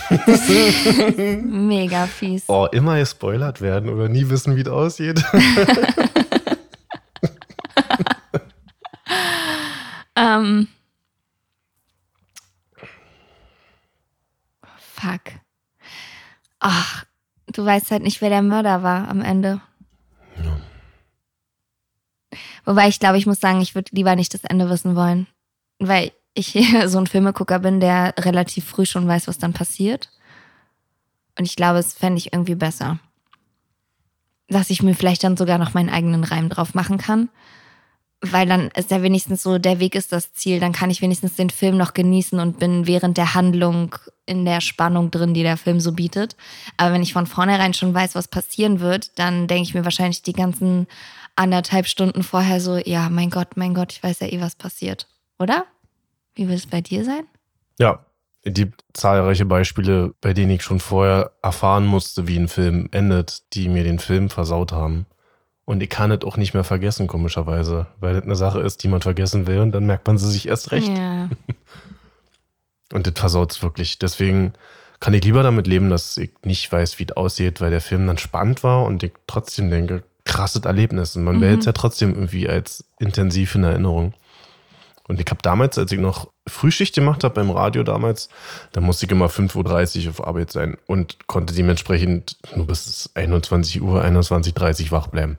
Mega 1.41 2.05
fies. 2.05 2.43
Oh, 2.47 2.67
immer 2.71 2.99
gespoilert 2.99 3.59
werden 3.59 3.89
oder 3.89 4.07
nie 4.07 4.29
wissen, 4.29 4.55
wie 4.55 4.61
es 4.61 4.67
aussieht. 4.67 5.23
Ähm. 10.15 10.67
Fuck. 14.79 15.21
Ach, 16.59 17.05
du 17.65 17.71
weißt 17.71 17.89
halt 17.91 18.03
nicht, 18.03 18.21
wer 18.21 18.29
der 18.29 18.43
Mörder 18.43 18.83
war 18.83 19.07
am 19.07 19.21
Ende. 19.21 19.59
Wobei 22.63 22.87
ich 22.87 22.99
glaube, 22.99 23.17
ich 23.17 23.25
muss 23.25 23.39
sagen, 23.39 23.61
ich 23.61 23.75
würde 23.75 23.91
lieber 23.91 24.15
nicht 24.15 24.33
das 24.33 24.43
Ende 24.43 24.69
wissen 24.69 24.95
wollen. 24.95 25.27
Weil 25.79 26.11
ich 26.33 26.53
so 26.85 26.99
ein 26.99 27.07
Filmegucker 27.07 27.59
bin, 27.59 27.79
der 27.79 28.13
relativ 28.19 28.65
früh 28.65 28.85
schon 28.85 29.07
weiß, 29.07 29.27
was 29.27 29.39
dann 29.39 29.53
passiert. 29.53 30.09
Und 31.37 31.45
ich 31.45 31.55
glaube, 31.55 31.79
es 31.79 31.93
fände 31.93 32.19
ich 32.19 32.33
irgendwie 32.33 32.55
besser. 32.55 32.99
Dass 34.47 34.69
ich 34.69 34.83
mir 34.83 34.93
vielleicht 34.93 35.23
dann 35.23 35.37
sogar 35.37 35.57
noch 35.57 35.73
meinen 35.73 35.89
eigenen 35.89 36.23
Reim 36.23 36.49
drauf 36.49 36.75
machen 36.75 36.97
kann. 36.97 37.29
Weil 38.21 38.47
dann 38.47 38.69
ist 38.69 38.91
ja 38.91 39.01
wenigstens 39.01 39.43
so, 39.43 39.57
der 39.57 39.79
Weg 39.79 39.93
ist 39.93 40.11
das 40.11 40.33
Ziel. 40.33 40.59
Dann 40.59 40.71
kann 40.71 40.89
ich 40.89 41.01
wenigstens 41.01 41.35
den 41.35 41.49
Film 41.49 41.77
noch 41.77 41.93
genießen 41.93 42.39
und 42.39 42.59
bin 42.59 42.87
während 42.87 43.17
der 43.17 43.35
Handlung 43.35 43.95
in 44.25 44.45
der 44.45 44.61
Spannung 44.61 45.11
drin, 45.11 45.33
die 45.33 45.43
der 45.43 45.57
Film 45.57 45.79
so 45.79 45.91
bietet. 45.91 46.35
Aber 46.77 46.93
wenn 46.93 47.03
ich 47.03 47.13
von 47.13 47.27
vornherein 47.27 47.73
schon 47.73 47.93
weiß, 47.93 48.15
was 48.15 48.27
passieren 48.27 48.79
wird, 48.79 49.17
dann 49.19 49.47
denke 49.47 49.63
ich 49.63 49.73
mir 49.73 49.83
wahrscheinlich 49.83 50.23
die 50.23 50.33
ganzen 50.33 50.87
anderthalb 51.35 51.87
Stunden 51.87 52.23
vorher 52.23 52.61
so, 52.61 52.77
ja, 52.77 53.09
mein 53.09 53.29
Gott, 53.29 53.57
mein 53.57 53.73
Gott, 53.73 53.91
ich 53.91 54.01
weiß 54.01 54.21
ja 54.21 54.27
eh, 54.27 54.41
was 54.41 54.55
passiert. 54.55 55.07
Oder? 55.37 55.65
Wie 56.33 56.47
wird 56.47 56.59
es 56.59 56.67
bei 56.67 56.81
dir 56.81 57.03
sein? 57.03 57.25
Ja, 57.77 58.05
es 58.41 58.53
gibt 58.53 58.83
zahlreiche 58.93 59.45
Beispiele, 59.45 60.13
bei 60.21 60.33
denen 60.33 60.51
ich 60.51 60.63
schon 60.63 60.79
vorher 60.79 61.31
erfahren 61.41 61.85
musste, 61.85 62.27
wie 62.27 62.37
ein 62.37 62.47
Film 62.47 62.87
endet, 62.91 63.41
die 63.53 63.69
mir 63.69 63.83
den 63.83 63.99
Film 63.99 64.29
versaut 64.29 64.71
haben. 64.71 65.05
Und 65.65 65.81
ich 65.81 65.89
kann 65.89 66.11
es 66.11 66.23
auch 66.23 66.37
nicht 66.37 66.53
mehr 66.53 66.63
vergessen, 66.63 67.07
komischerweise, 67.07 67.87
weil 67.99 68.13
das 68.13 68.23
eine 68.23 68.35
Sache 68.35 68.59
ist, 68.61 68.83
die 68.83 68.87
man 68.87 69.01
vergessen 69.01 69.47
will 69.47 69.59
und 69.59 69.71
dann 69.71 69.85
merkt 69.87 70.05
man 70.05 70.17
sie 70.19 70.29
sich 70.31 70.47
erst 70.47 70.71
recht. 70.71 70.95
Ja. 70.95 71.29
Und 72.93 73.07
das 73.07 73.13
versaut 73.17 73.51
es 73.51 73.63
wirklich. 73.63 73.97
Deswegen 73.97 74.53
kann 74.99 75.13
ich 75.15 75.23
lieber 75.23 75.41
damit 75.41 75.65
leben, 75.65 75.89
dass 75.89 76.15
ich 76.17 76.31
nicht 76.43 76.71
weiß, 76.71 76.99
wie 76.99 77.05
es 77.09 77.17
aussieht, 77.17 77.59
weil 77.59 77.71
der 77.71 77.81
Film 77.81 78.05
dann 78.05 78.19
spannend 78.19 78.63
war 78.63 78.83
und 78.85 79.01
ich 79.01 79.11
trotzdem 79.25 79.71
denke, 79.71 80.03
krasses 80.23 80.63
Erlebnis. 80.65 81.15
Und 81.15 81.23
man 81.23 81.37
Mhm. 81.37 81.39
behält 81.39 81.59
es 81.61 81.65
ja 81.65 81.71
trotzdem 81.71 82.13
irgendwie 82.13 82.47
als 82.47 82.85
intensiv 82.99 83.55
in 83.55 83.63
Erinnerung. 83.63 84.13
Und 85.07 85.19
ich 85.21 85.27
habe 85.29 85.41
damals, 85.41 85.77
als 85.77 85.91
ich 85.91 85.99
noch 85.99 86.29
Frühschicht 86.47 86.95
gemacht 86.95 87.23
habe 87.23 87.35
beim 87.35 87.51
Radio 87.51 87.83
damals, 87.83 88.29
da 88.71 88.81
musste 88.81 89.05
ich 89.05 89.11
immer 89.11 89.27
5.30 89.27 90.05
Uhr 90.05 90.09
auf 90.09 90.25
Arbeit 90.25 90.51
sein 90.51 90.77
und 90.87 91.27
konnte 91.27 91.53
dementsprechend 91.53 92.37
nur 92.55 92.65
bis 92.65 93.11
21 93.13 93.81
Uhr, 93.81 94.03
21.30 94.03 94.85
Uhr 94.85 94.91
wach 94.91 95.07
bleiben. 95.07 95.37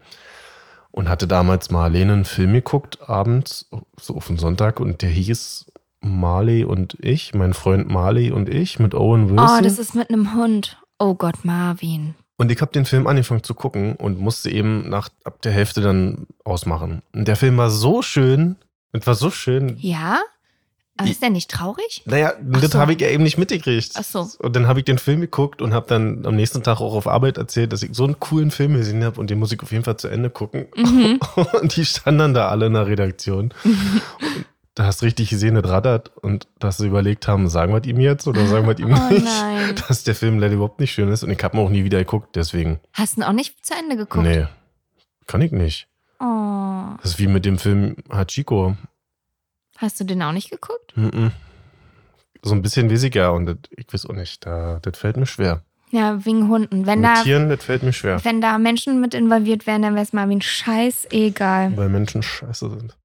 Und 0.93 1.09
hatte 1.09 1.27
damals 1.27 1.71
Marlene 1.71 2.13
einen 2.13 2.25
Film 2.25 2.55
geguckt, 2.55 3.09
abends, 3.09 3.69
so 4.01 4.17
auf 4.17 4.29
den 4.29 4.39
Sonntag, 4.39 4.81
und 4.81 5.03
der 5.03 5.11
hieß 5.11 5.67
Marley 6.01 6.65
und 6.65 6.97
ich, 7.01 7.35
mein 7.35 7.53
Freund 7.53 7.91
Marley 7.91 8.31
und 8.31 8.49
ich 8.49 8.79
mit 8.79 8.95
Owen 8.95 9.31
Wilson. 9.31 9.59
Oh, 9.59 9.63
das 9.63 9.79
ist 9.79 9.95
mit 9.95 10.11
einem 10.11 10.35
Hund. 10.35 10.79
Oh 10.99 11.15
Gott, 11.15 11.45
Marvin. 11.45 12.15
Und 12.39 12.51
ich 12.51 12.61
habe 12.61 12.73
den 12.73 12.85
Film 12.85 13.07
angefangen 13.07 13.43
zu 13.43 13.55
gucken 13.55 13.97
und 13.97 14.21
musste 14.21 14.51
eben 14.51 14.89
nach 14.89 15.09
ab 15.25 15.41
der 15.43 15.53
Hälfte 15.53 15.81
dann 15.81 16.27
ausmachen. 16.45 17.03
Und 17.13 17.29
der 17.29 17.37
Film 17.37 17.57
war 17.57 17.71
so 17.71 18.03
schön. 18.03 18.57
Es 18.93 19.07
war 19.07 19.15
so 19.15 19.31
schön. 19.31 19.77
Ja? 19.79 20.21
Aber 20.99 21.11
ist 21.11 21.21
der 21.21 21.29
nicht 21.29 21.51
traurig? 21.51 22.03
Naja, 22.07 22.33
Ach 22.55 22.61
das 22.63 22.71
so. 22.71 22.79
habe 22.79 22.95
ich 22.95 23.01
ja 23.03 23.09
eben 23.09 23.23
nicht 23.23 23.37
mitgekriegt. 23.37 23.93
Ach 23.97 24.03
so. 24.03 24.29
Und 24.39 24.57
dann 24.57 24.67
habe 24.67 24.79
ich 24.79 24.87
den 24.87 24.97
Film 24.99 25.21
geguckt 25.21 25.61
und 25.61 25.75
habe 25.75 25.87
dann 25.89 26.25
am 26.25 26.37
nächsten 26.37 26.63
Tag 26.63 26.81
auch 26.81 26.95
auf 26.95 27.07
Arbeit 27.07 27.37
erzählt, 27.37 27.75
dass 27.75 27.83
ich 27.83 27.91
so 27.95 28.05
einen 28.05 28.19
coolen 28.19 28.51
Film 28.51 28.73
gesehen 28.73 29.05
habe 29.05 29.21
und 29.21 29.29
den 29.29 29.39
muss 29.39 29.53
ich 29.53 29.63
auf 29.63 29.73
jeden 29.73 29.85
Fall 29.85 29.99
zu 29.99 30.09
Ende 30.09 30.31
gucken. 30.31 30.69
Mhm. 30.75 31.21
Und 31.61 31.77
die 31.77 31.85
standen 31.85 32.19
dann 32.21 32.35
da 32.35 32.49
alle 32.49 32.67
in 32.67 32.73
der 32.73 32.87
Redaktion. 32.87 33.53
Da 34.75 34.85
hast 34.85 35.01
du 35.01 35.07
richtig 35.07 35.31
gesehen, 35.31 35.55
das 35.55 35.67
rattert 35.71 36.15
und 36.19 36.49
dass 36.59 36.77
sie 36.77 36.87
überlegt 36.87 37.27
haben, 37.29 37.49
sagen 37.49 37.73
wir 37.73 37.81
es 37.81 37.87
ihm 37.87 37.99
jetzt 37.99 38.29
oder 38.29 38.47
sagen 38.47 38.67
wir 38.67 38.75
es 38.75 38.79
ihm 38.79 38.93
Oh 38.93 39.09
nicht. 39.11 39.25
nein. 39.25 39.75
Dass 39.89 40.05
der 40.05 40.15
Film 40.15 40.39
leider 40.39 40.53
überhaupt 40.57 40.81
nicht 40.81 40.93
schön 40.93 41.09
ist 41.09 41.23
und 41.23 41.31
ich 41.31 41.43
habe 41.43 41.57
ihn 41.57 41.65
auch 41.65 41.71
nie 41.71 41.85
wieder 41.85 41.97
geguckt, 41.99 42.37
deswegen. 42.37 42.79
Hast 42.93 43.17
du 43.17 43.23
ihn 43.23 43.25
auch 43.25 43.33
nicht 43.33 43.65
zu 43.65 43.73
Ende 43.73 43.97
geguckt? 43.97 44.23
Nee, 44.27 44.49
kann 45.27 45.41
ich 45.41 45.51
nicht. 45.51 45.89
Oh. 46.19 46.97
Das 47.03 47.13
ist 47.13 47.19
wie 47.19 47.27
mit 47.27 47.45
dem 47.45 47.59
Film 47.59 47.97
Hachiko. 48.11 48.77
Hast 49.79 50.01
du 50.01 50.05
den 50.05 50.23
auch 50.23 50.33
nicht 50.33 50.51
geguckt? 50.51 50.97
Mhm. 50.97 51.33
So 52.43 52.55
ein 52.55 52.63
bisschen 52.63 52.89
ja 52.89 53.31
und 53.31 53.47
das, 53.47 53.57
ich 53.71 53.87
weiß 53.93 54.07
auch 54.07 54.15
nicht, 54.15 54.47
da, 54.47 54.79
das 54.81 54.99
fällt 54.99 55.17
mir 55.17 55.27
schwer. 55.27 55.63
Ja, 55.91 56.25
wegen 56.25 56.49
Hunden. 56.49 56.87
Wenn 56.87 57.01
mit 57.01 57.09
da, 57.09 57.23
Tieren, 57.23 57.49
das 57.49 57.65
fällt 57.65 57.83
mir 57.83 57.93
schwer. 57.93 58.25
wenn 58.25 58.41
da 58.41 58.59
Menschen 58.59 59.01
mit 59.01 59.15
involviert 59.15 59.67
wären, 59.67 59.83
dann 59.83 59.95
wäre 59.95 60.05
es 60.05 60.13
Marvin 60.13 60.43
scheißegal. 60.43 61.77
Weil 61.77 61.89
Menschen 61.89 62.23
scheiße 62.23 62.71
sind. 62.71 62.97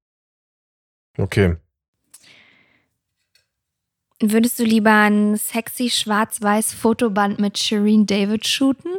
Okay. 1.18 1.56
Würdest 4.20 4.58
du 4.58 4.64
lieber 4.64 4.92
ein 4.92 5.36
sexy 5.36 5.90
schwarz-weiß 5.90 6.74
Fotoband 6.74 7.40
mit 7.40 7.58
Shireen 7.58 8.06
David 8.06 8.46
shooten? 8.46 8.92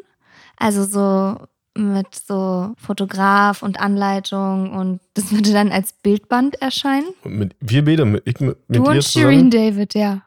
Also 0.58 0.84
so 0.84 1.48
mit 1.76 2.14
so 2.14 2.74
Fotograf 2.78 3.64
und 3.64 3.80
Anleitung 3.80 4.74
und 4.74 5.00
das 5.16 5.32
würde 5.32 5.54
dann 5.54 5.72
als 5.72 5.94
Bildband 5.94 6.62
erscheinen? 6.62 7.08
Und 7.24 7.38
mit, 7.38 7.56
wir 7.60 7.84
beide, 7.86 8.06
mit, 8.06 8.24
ich 8.26 8.40
mit, 8.40 8.58
du 8.68 8.84
und? 8.84 9.04
Shireen 9.04 9.50
David, 9.50 9.94
ja. 9.96 10.24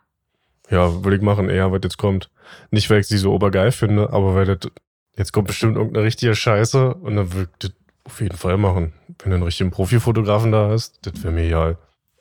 Ja, 0.71 1.05
würde 1.05 1.17
ich 1.17 1.23
machen, 1.23 1.49
eher, 1.49 1.71
was 1.71 1.81
jetzt 1.85 1.99
kommt. 1.99 2.29
Nicht, 2.71 2.91
weil 2.91 3.01
ich 3.01 3.07
sie 3.07 3.19
so 3.19 3.33
obergeil 3.33 3.71
finde, 3.71 4.13
aber 4.13 4.35
weil 4.35 4.47
das, 4.47 4.71
jetzt 5.17 5.33
kommt 5.33 5.47
bestimmt 5.47 5.77
irgendeine 5.77 6.05
richtige 6.05 6.35
Scheiße 6.35 6.95
und 6.95 7.17
dann 7.17 7.33
würde 7.33 7.51
ich 7.53 7.59
das 7.59 7.73
auf 8.05 8.21
jeden 8.21 8.37
Fall 8.37 8.57
machen. 8.57 8.93
Wenn 9.19 9.31
du 9.31 9.37
einen 9.37 9.45
richtigen 9.45 9.71
Profifotografen 9.71 10.53
da 10.53 10.69
hast, 10.69 11.07
das 11.07 11.23
wäre 11.23 11.33
mir 11.33 11.45
egal. 11.45 11.79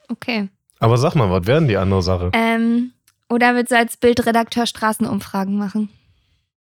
Okay. 0.10 0.50
Aber 0.80 0.98
sag 0.98 1.16
mal, 1.16 1.32
was 1.32 1.48
wäre 1.48 1.60
denn 1.60 1.68
die 1.68 1.78
andere 1.78 2.04
Sache? 2.04 2.32
Ähm, 2.34 2.92
oder 3.30 3.56
willst 3.56 3.72
du 3.72 3.78
als 3.78 3.98
Bildredakteur 3.98 4.68
Straßenumfragen 4.68 5.58
machen? 5.58 5.90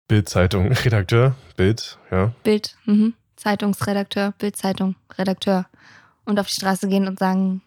Bild-Zeitung, 0.09 0.73
Redakteur, 0.85 1.35
Bild, 1.57 1.99
ja. 2.11 2.33
Bild, 2.43 2.77
mhm. 2.87 3.15
Zeitungsredakteur, 3.37 4.35
Bildzeitung, 4.39 4.97
Redakteur. 5.17 5.67
Und 6.25 6.41
auf 6.41 6.49
die 6.49 6.55
Straße 6.55 6.89
gehen 6.89 7.07
und 7.07 7.19
sagen, 7.19 7.63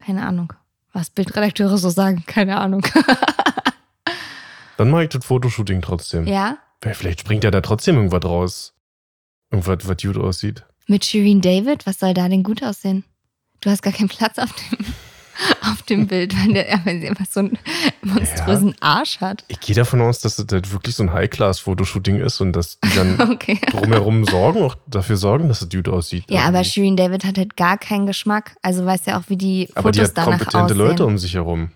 keine 0.00 0.26
Ahnung. 0.26 0.52
Was 0.92 1.10
Bildredakteure 1.10 1.76
so 1.78 1.90
sagen, 1.90 2.24
keine 2.26 2.58
Ahnung. 2.58 2.84
Dann 4.76 4.90
mache 4.90 5.04
ich 5.04 5.08
das 5.10 5.24
Fotoshooting 5.26 5.82
trotzdem. 5.82 6.26
ja? 6.26 6.56
Weil 6.80 6.94
Vielleicht 6.94 7.20
springt 7.20 7.44
ja 7.44 7.50
da 7.50 7.60
trotzdem 7.60 7.96
irgendwas 7.96 8.24
raus. 8.24 8.74
Irgendwas, 9.50 9.86
was 9.86 9.96
gut 10.02 10.16
aussieht. 10.16 10.64
Mit 10.86 11.04
Shireen 11.04 11.40
David, 11.40 11.86
was 11.86 11.98
soll 11.98 12.14
da 12.14 12.28
denn 12.28 12.42
gut 12.42 12.62
aussehen? 12.62 13.04
Du 13.60 13.68
hast 13.70 13.82
gar 13.82 13.92
keinen 13.92 14.08
Platz 14.08 14.38
auf 14.38 14.50
dem, 14.52 14.78
auf 15.62 15.82
dem 15.82 16.06
Bild, 16.06 16.36
weil, 16.36 16.52
der, 16.52 16.68
ja, 16.70 16.80
weil 16.84 17.00
sie 17.00 17.08
einfach 17.08 17.26
so 17.30 17.40
einen 17.40 17.58
monströsen 18.02 18.74
Arsch 18.80 19.20
hat. 19.20 19.44
Ich 19.48 19.60
gehe 19.60 19.74
davon 19.74 20.00
aus, 20.00 20.20
dass 20.20 20.36
das 20.36 20.46
halt 20.50 20.72
wirklich 20.72 20.94
so 20.94 21.02
ein 21.02 21.12
High-Class-Fotoshooting 21.12 22.20
ist 22.20 22.40
und 22.40 22.52
dass 22.52 22.78
die 22.80 22.94
dann 22.94 23.20
Okay. 23.30 23.58
drumherum 23.70 24.24
sorgen, 24.24 24.62
auch 24.62 24.76
dafür 24.86 25.16
sorgen, 25.16 25.48
dass 25.48 25.62
es 25.62 25.68
gut 25.68 25.88
aussieht. 25.88 26.24
Ja, 26.28 26.40
aber 26.40 26.58
Irgendwie. 26.58 26.70
Shireen 26.70 26.96
David 26.96 27.24
hat 27.24 27.38
halt 27.38 27.56
gar 27.56 27.78
keinen 27.78 28.06
Geschmack. 28.06 28.56
Also 28.62 28.84
weiß 28.84 29.06
ja 29.06 29.18
auch, 29.18 29.24
wie 29.28 29.36
die 29.36 29.68
aber 29.74 29.92
die 29.92 30.00
Fotos 30.00 30.10
hat 30.10 30.18
danach 30.18 30.38
kompetente 30.38 30.64
aussehen. 30.64 30.78
Leute 30.78 31.06
um 31.06 31.18
sich 31.18 31.34
herum. 31.34 31.70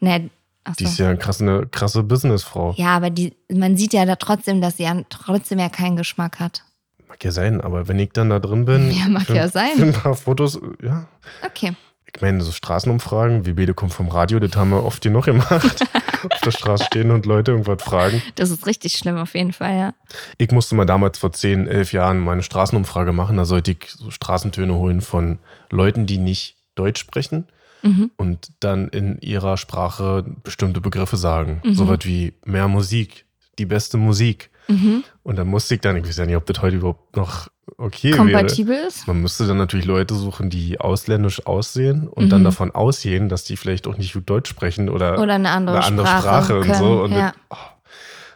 Nee, 0.00 0.30
Die 0.78 0.84
ist 0.84 0.98
ja 0.98 1.08
eine 1.08 1.16
krasse, 1.18 1.44
eine 1.44 1.66
krasse 1.66 2.02
Businessfrau. 2.02 2.74
Ja, 2.76 2.96
aber 2.96 3.10
die, 3.10 3.34
man 3.50 3.76
sieht 3.76 3.92
ja 3.92 4.04
da 4.04 4.16
trotzdem, 4.16 4.60
dass 4.60 4.76
sie 4.76 4.82
ja 4.82 4.94
trotzdem 5.08 5.58
ja 5.58 5.68
keinen 5.68 5.96
Geschmack 5.96 6.38
hat. 6.40 6.64
Mag 7.08 7.22
ja 7.24 7.30
sein, 7.30 7.60
aber 7.60 7.88
wenn 7.88 7.98
ich 7.98 8.10
dann 8.12 8.30
da 8.30 8.40
drin 8.40 8.64
bin. 8.64 8.90
Ja, 8.90 9.08
mag 9.08 9.22
für, 9.22 9.36
ja 9.36 9.48
sein. 9.48 9.80
Ein 9.80 9.92
paar 9.92 10.14
Fotos, 10.14 10.60
ja. 10.82 11.06
Okay. 11.44 11.72
Ich 12.16 12.22
meine, 12.22 12.42
so 12.42 12.50
Straßenumfragen, 12.50 13.44
wie 13.44 13.52
beide 13.52 13.74
kommen 13.74 13.90
vom 13.92 14.08
Radio, 14.08 14.38
das 14.40 14.56
haben 14.56 14.70
wir 14.70 14.82
oft 14.84 15.02
genug 15.02 15.26
gemacht. 15.26 15.84
Auf 16.32 16.40
der 16.40 16.50
Straße 16.50 16.84
stehen 16.84 17.10
und 17.10 17.26
Leute 17.26 17.50
irgendwas 17.52 17.82
fragen. 17.82 18.22
Das 18.36 18.50
ist 18.50 18.66
richtig 18.66 18.94
schlimm 18.96 19.18
auf 19.18 19.34
jeden 19.34 19.52
Fall, 19.52 19.76
ja. 19.78 19.94
Ich 20.38 20.50
musste 20.50 20.74
mal 20.74 20.86
damals 20.86 21.18
vor 21.18 21.32
10, 21.32 21.68
11 21.68 21.92
Jahren 21.92 22.18
meine 22.20 22.42
Straßenumfrage 22.42 23.12
machen. 23.12 23.36
Da 23.36 23.44
sollte 23.44 23.72
ich 23.72 23.90
so 23.90 24.10
Straßentöne 24.10 24.74
holen 24.74 25.02
von 25.02 25.38
Leuten, 25.70 26.06
die 26.06 26.18
nicht 26.18 26.56
Deutsch 26.74 27.00
sprechen 27.00 27.46
Mhm. 27.82 28.10
und 28.16 28.50
dann 28.60 28.88
in 28.88 29.20
ihrer 29.20 29.58
Sprache 29.58 30.24
bestimmte 30.42 30.80
Begriffe 30.80 31.18
sagen. 31.18 31.60
Mhm. 31.64 31.74
So 31.74 31.86
was 31.86 31.98
wie 32.04 32.32
mehr 32.46 32.66
Musik, 32.68 33.26
die 33.58 33.66
beste 33.66 33.98
Musik. 33.98 34.48
Mhm. 34.68 35.04
Und 35.22 35.36
dann 35.36 35.46
musste 35.48 35.74
ich 35.76 35.80
dann, 35.80 35.96
ich 35.96 36.06
weiß 36.06 36.16
ja 36.18 36.26
nicht, 36.26 36.36
ob 36.36 36.46
das 36.46 36.60
heute 36.62 36.76
überhaupt 36.76 37.16
noch 37.16 37.48
okay 37.78 38.08
wäre. 38.12 38.18
Kompatibel 38.18 38.76
ist? 38.88 39.06
Man 39.06 39.20
müsste 39.22 39.46
dann 39.46 39.56
natürlich 39.58 39.86
Leute 39.86 40.14
suchen, 40.14 40.50
die 40.50 40.80
ausländisch 40.80 41.46
aussehen 41.46 42.08
und 42.08 42.24
Mhm. 42.26 42.30
dann 42.30 42.44
davon 42.44 42.70
ausgehen, 42.72 43.28
dass 43.28 43.44
die 43.44 43.56
vielleicht 43.56 43.86
auch 43.86 43.96
nicht 43.96 44.12
gut 44.14 44.28
Deutsch 44.28 44.50
sprechen 44.50 44.88
oder, 44.88 45.18
Oder 45.20 45.34
eine 45.34 45.50
andere, 45.50 45.76
eine 45.78 45.86
andere 45.86 46.06
Sprache, 46.06 46.44
Sprache, 46.44 46.58
und 46.60 46.74
so. 46.76 47.02
Und 47.02 47.12
ja. 47.12 47.32
das, 47.32 47.34
oh, 47.50 47.56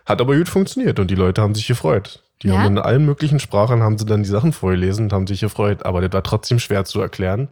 hat 0.07 0.21
aber 0.21 0.37
gut 0.37 0.49
funktioniert 0.49 0.99
und 0.99 1.11
die 1.11 1.15
Leute 1.15 1.43
haben 1.43 1.55
sich 1.55 1.67
gefreut. 1.67 2.23
Die 2.43 2.49
Ja? 2.49 2.59
haben 2.59 2.77
in 2.77 2.79
allen 2.79 3.05
möglichen 3.05 3.39
Sprachen 3.39 3.83
haben 3.83 3.99
sie 3.99 4.07
dann 4.07 4.23
die 4.23 4.29
Sachen 4.29 4.53
vorgelesen 4.53 5.05
und 5.07 5.13
haben 5.13 5.27
sich 5.27 5.41
gefreut. 5.41 5.85
Aber 5.85 6.01
das 6.01 6.13
war 6.13 6.23
trotzdem 6.23 6.59
schwer 6.59 6.85
zu 6.85 7.01
erklären, 7.01 7.49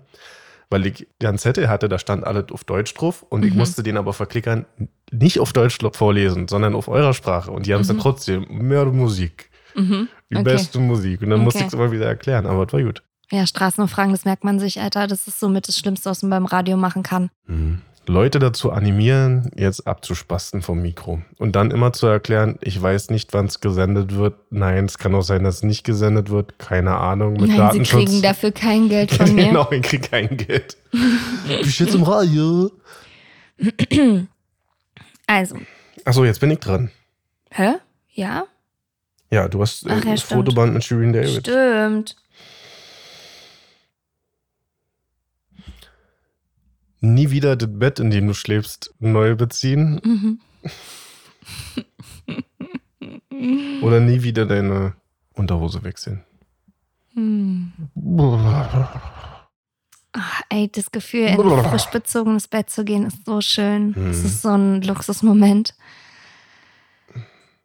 weil 0.70 0.86
ich 0.86 1.06
einen 1.22 1.38
Zettel 1.38 1.68
hatte, 1.68 1.88
da 1.88 1.98
stand 1.98 2.24
alles 2.24 2.46
auf 2.52 2.64
Deutsch 2.64 2.92
drauf 2.94 3.24
und 3.28 3.44
ich 3.44 3.52
Mhm. 3.52 3.58
musste 3.58 3.82
den 3.82 3.96
aber 3.96 4.12
verklickern 4.12 4.66
nicht 5.10 5.40
auf 5.40 5.52
Deutsch 5.52 5.78
vorlesen, 5.94 6.48
sondern 6.48 6.74
auf 6.74 6.88
eurer 6.88 7.14
Sprache. 7.14 7.50
Und 7.50 7.66
die 7.66 7.74
haben 7.74 7.80
es 7.80 7.86
dann 7.88 7.96
Mhm. 7.96 8.00
trotzdem 8.00 8.46
mehr 8.50 8.84
Musik, 8.86 9.50
Mhm. 9.74 10.08
die 10.30 10.36
Okay. 10.36 10.44
beste 10.44 10.78
Musik. 10.78 11.22
Und 11.22 11.30
dann 11.30 11.40
musste 11.40 11.58
Okay. 11.60 11.66
ich 11.66 11.68
es 11.68 11.74
immer 11.74 11.90
wieder 11.92 12.06
erklären, 12.06 12.46
aber 12.46 12.66
es 12.66 12.72
war 12.72 12.82
gut. 12.82 13.02
Ja, 13.30 13.46
Straßenumfragen, 13.46 14.12
das 14.12 14.24
merkt 14.24 14.44
man 14.44 14.58
sich, 14.58 14.80
Alter. 14.80 15.06
Das 15.06 15.26
ist 15.28 15.38
somit 15.38 15.68
das 15.68 15.78
Schlimmste, 15.78 16.08
was 16.10 16.22
man 16.22 16.30
beim 16.30 16.46
Radio 16.46 16.76
machen 16.78 17.02
kann. 17.02 17.30
Mhm. 17.46 17.82
Leute 18.08 18.38
dazu 18.38 18.72
animieren, 18.72 19.50
jetzt 19.56 19.86
abzuspasten 19.86 20.62
vom 20.62 20.80
Mikro. 20.82 21.22
Und 21.38 21.54
dann 21.56 21.70
immer 21.70 21.92
zu 21.92 22.06
erklären, 22.06 22.58
ich 22.60 22.80
weiß 22.80 23.10
nicht, 23.10 23.32
wann 23.34 23.46
es 23.46 23.60
gesendet 23.60 24.14
wird. 24.14 24.34
Nein, 24.50 24.86
es 24.86 24.98
kann 24.98 25.14
auch 25.14 25.22
sein, 25.22 25.44
dass 25.44 25.56
es 25.56 25.62
nicht 25.62 25.84
gesendet 25.84 26.30
wird. 26.30 26.58
Keine 26.58 26.96
Ahnung. 26.96 27.34
Mit 27.34 27.42
Nein, 27.42 27.50
sie 27.50 27.56
Datenschutz. 27.58 28.04
kriegen 28.06 28.22
dafür 28.22 28.52
kein 28.52 28.88
Geld 28.88 29.10
von 29.12 29.34
mir. 29.34 29.46
genau, 29.48 29.70
ich 29.70 29.82
krieg 29.82 30.10
kein 30.10 30.36
Geld. 30.36 30.76
Bist 31.62 31.80
jetzt 31.80 31.94
im 31.94 32.02
Radio? 32.02 32.70
Also, 35.26 35.56
Achso, 36.06 36.24
jetzt 36.24 36.40
bin 36.40 36.50
ich 36.50 36.58
dran. 36.58 36.90
hä? 37.50 37.74
Ja? 38.14 38.44
Ja, 39.30 39.46
du 39.46 39.60
hast 39.60 39.84
äh, 39.86 39.90
Ach 39.90 40.04
ja, 40.04 40.12
das 40.12 40.22
stimmt. 40.22 40.38
Fotoband 40.46 40.72
mit 40.72 40.84
Shirin 40.84 41.12
David. 41.12 41.40
Stimmt. 41.46 42.16
Nie 47.00 47.30
wieder 47.30 47.54
das 47.56 47.68
Bett, 47.72 48.00
in 48.00 48.10
dem 48.10 48.26
du 48.26 48.34
schläfst, 48.34 48.92
neu 48.98 49.34
beziehen. 49.36 50.00
Mhm. 50.04 50.40
Oder 53.82 54.00
nie 54.00 54.22
wieder 54.22 54.46
deine 54.46 54.94
Unterhose 55.34 55.82
wechseln. 55.84 56.24
Hm. 57.14 57.72
Ach, 60.12 60.42
ey, 60.48 60.68
das 60.72 60.90
Gefühl, 60.90 61.26
in 61.28 61.40
ein 61.40 61.64
frisch 61.70 61.86
bezogenes 61.86 62.48
Bett 62.48 62.70
zu 62.70 62.84
gehen, 62.84 63.06
ist 63.06 63.24
so 63.24 63.40
schön. 63.40 63.90
Es 64.10 64.18
Mhm. 64.18 64.26
ist 64.26 64.42
so 64.42 64.48
ein 64.48 64.82
Luxusmoment. 64.82 65.74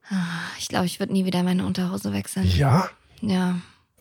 Ah, 0.09 0.25
Ich 0.59 0.67
glaube, 0.67 0.85
ich 0.85 0.99
würde 0.99 1.13
nie 1.13 1.25
wieder 1.25 1.41
meine 1.43 1.65
Unterhose 1.65 2.13
wechseln. 2.13 2.45
Ja? 2.47 2.89
Ja. 3.21 3.55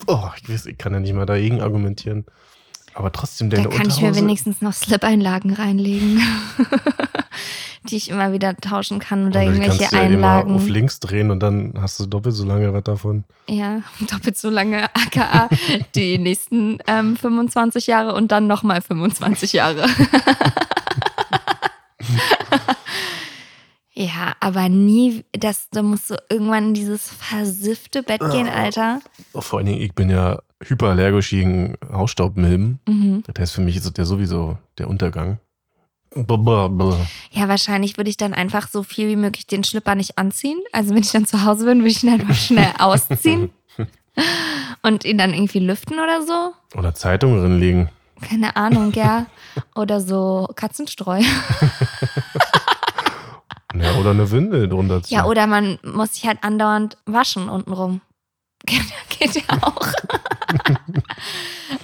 Oh, 0.07 0.29
ich 0.37 0.49
weiß, 0.49 0.67
ich 0.67 0.77
kann 0.79 0.93
ja 0.93 1.01
nicht 1.01 1.15
mal 1.15 1.27
dagegen 1.27 1.61
argumentieren. 1.62 2.27
Aber 2.94 3.12
trotzdem 3.12 3.50
deine 3.50 3.64
Da 3.64 3.68
kann 3.70 3.88
ich 3.88 3.96
Unterhose. 3.96 4.20
mir 4.20 4.26
wenigstens 4.26 4.61
noch 4.61 4.72
Slip-Einlagen 4.72 5.54
reinlegen. 5.54 6.20
die 7.84 7.96
ich 7.96 8.11
immer 8.11 8.32
wieder 8.32 8.56
tauschen 8.56 8.99
kann 9.00 9.26
oder 9.26 9.40
die 9.40 9.46
irgendwelche 9.46 9.78
kannst 9.78 9.92
du 9.92 9.96
ja 9.96 10.02
immer 10.02 10.14
Einlagen. 10.14 10.54
auf 10.54 10.68
links 10.68 11.00
drehen 11.00 11.30
und 11.30 11.40
dann 11.40 11.75
hast 11.80 11.99
du 11.99 12.06
doppelt 12.06 12.34
so 12.34 12.44
lange 12.44 12.72
was 12.72 12.84
davon. 12.84 13.25
Ja, 13.49 13.82
doppelt 14.11 14.38
so 14.38 14.50
lange 14.50 14.84
aka 14.94 15.49
die 15.94 16.18
nächsten 16.18 16.78
ähm, 16.87 17.16
25 17.16 17.87
Jahre 17.88 18.14
und 18.14 18.30
dann 18.30 18.46
nochmal 18.46 18.82
25 18.82 19.52
Jahre. 19.52 19.87
ja, 23.94 24.34
aber 24.38 24.68
nie, 24.68 25.25
das, 25.32 25.68
da 25.70 25.82
musst 25.82 26.11
du 26.11 26.16
irgendwann 26.30 26.68
in 26.68 26.75
dieses 26.75 27.08
versiffte 27.08 28.02
Bett 28.02 28.20
gehen, 28.30 28.49
Alter. 28.49 29.00
Vor 29.34 29.58
allen 29.58 29.66
Dingen, 29.66 29.80
ich 29.80 29.94
bin 29.94 30.08
ja 30.08 30.38
hyperallergisch 30.66 31.31
gegen 31.31 31.76
Hausstaubmilben. 31.92 32.81
Mhm. 32.88 33.23
Das 33.26 33.40
heißt, 33.40 33.52
für 33.54 33.61
mich 33.61 33.76
ist 33.76 33.99
ja 33.99 34.04
sowieso 34.04 34.59
der 34.78 34.88
Untergang. 34.88 35.38
Ja, 37.31 37.49
wahrscheinlich 37.49 37.97
würde 37.97 38.11
ich 38.11 38.19
dann 38.19 38.35
einfach 38.35 38.69
so 38.69 38.83
viel 38.83 39.09
wie 39.09 39.16
möglich 39.16 39.47
den 39.47 39.64
Schlipper 39.64 39.95
nicht 39.95 40.19
anziehen. 40.19 40.59
Also 40.73 40.90
wenn 40.90 41.02
ich 41.02 41.11
dann 41.11 41.26
zu 41.26 41.45
Hause 41.45 41.64
bin, 41.64 41.78
würde 41.78 41.88
ich 41.90 42.02
ihn 42.02 42.11
einfach 42.11 42.35
schnell 42.35 42.73
ausziehen 42.78 43.50
und 44.83 45.04
ihn 45.04 45.16
dann 45.16 45.33
irgendwie 45.33 45.61
lüften 45.61 45.99
oder 45.99 46.23
so. 46.23 46.78
Oder 46.78 46.95
Zeitungen 46.95 47.40
drin 47.40 47.59
liegen. 47.59 47.88
Keine 48.21 48.57
Ahnung, 48.57 48.92
ja. 48.92 49.26
Oder 49.75 50.00
so 50.00 50.49
Katzenstreu. 50.54 51.23
Ja, 53.75 53.95
oder 53.97 54.11
eine 54.11 54.31
Windel 54.31 54.69
drunter 54.69 55.02
ziehen. 55.02 55.16
Ja, 55.16 55.25
oder 55.25 55.47
man 55.47 55.78
muss 55.83 56.14
sich 56.14 56.26
halt 56.26 56.38
andauernd 56.42 56.99
waschen 57.07 57.49
untenrum. 57.49 58.00
Geht 59.09 59.35
ja 59.35 59.59
auch. 59.61 59.92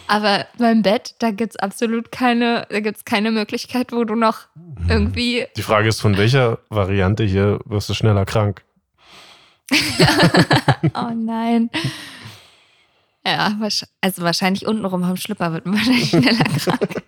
Aber 0.06 0.46
beim 0.58 0.82
Bett, 0.82 1.14
da 1.18 1.30
gibt 1.30 1.54
es 1.54 1.56
absolut 1.56 2.10
keine, 2.12 2.66
da 2.70 2.80
gibt's 2.80 3.04
keine 3.04 3.30
Möglichkeit, 3.30 3.92
wo 3.92 4.04
du 4.04 4.14
noch 4.14 4.46
irgendwie. 4.88 5.46
Die 5.56 5.62
Frage 5.62 5.88
ist, 5.88 6.00
von 6.00 6.16
welcher 6.16 6.58
Variante 6.68 7.24
hier 7.24 7.60
wirst 7.64 7.88
du 7.88 7.94
schneller 7.94 8.24
krank? 8.24 8.62
Oh 10.94 11.10
nein. 11.14 11.70
Ja, 13.26 13.58
also 14.00 14.22
wahrscheinlich 14.22 14.66
untenrum 14.66 15.02
vom 15.02 15.16
Schlipper 15.16 15.52
wird 15.52 15.66
man 15.66 15.74
wahrscheinlich 15.76 16.08
schneller 16.10 16.44
krank. 16.44 17.02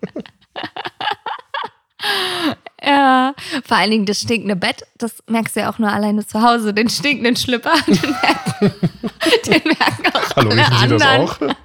Ja, 2.83 3.35
vor 3.67 3.77
allen 3.77 3.91
Dingen 3.91 4.07
das 4.07 4.21
stinkende 4.21 4.57
Bett, 4.57 4.87
das 4.97 5.23
merkst 5.27 5.55
du 5.57 5.61
ja 5.61 5.71
auch 5.71 5.79
nur 5.79 5.91
alleine 5.93 6.27
zu 6.27 6.41
Hause. 6.43 6.73
Den 6.73 6.89
stinkenden 6.89 7.37
Schlipper, 7.37 7.75
den 7.87 8.11
merken, 8.11 8.73
den 9.47 9.63
merken 9.65 10.07
auch 10.15 10.37
Hallo, 10.37 10.51
alle 10.51 10.65
Sie 10.65 10.89
das 10.89 11.03
anderen. 11.03 11.29
auch? 11.29 11.57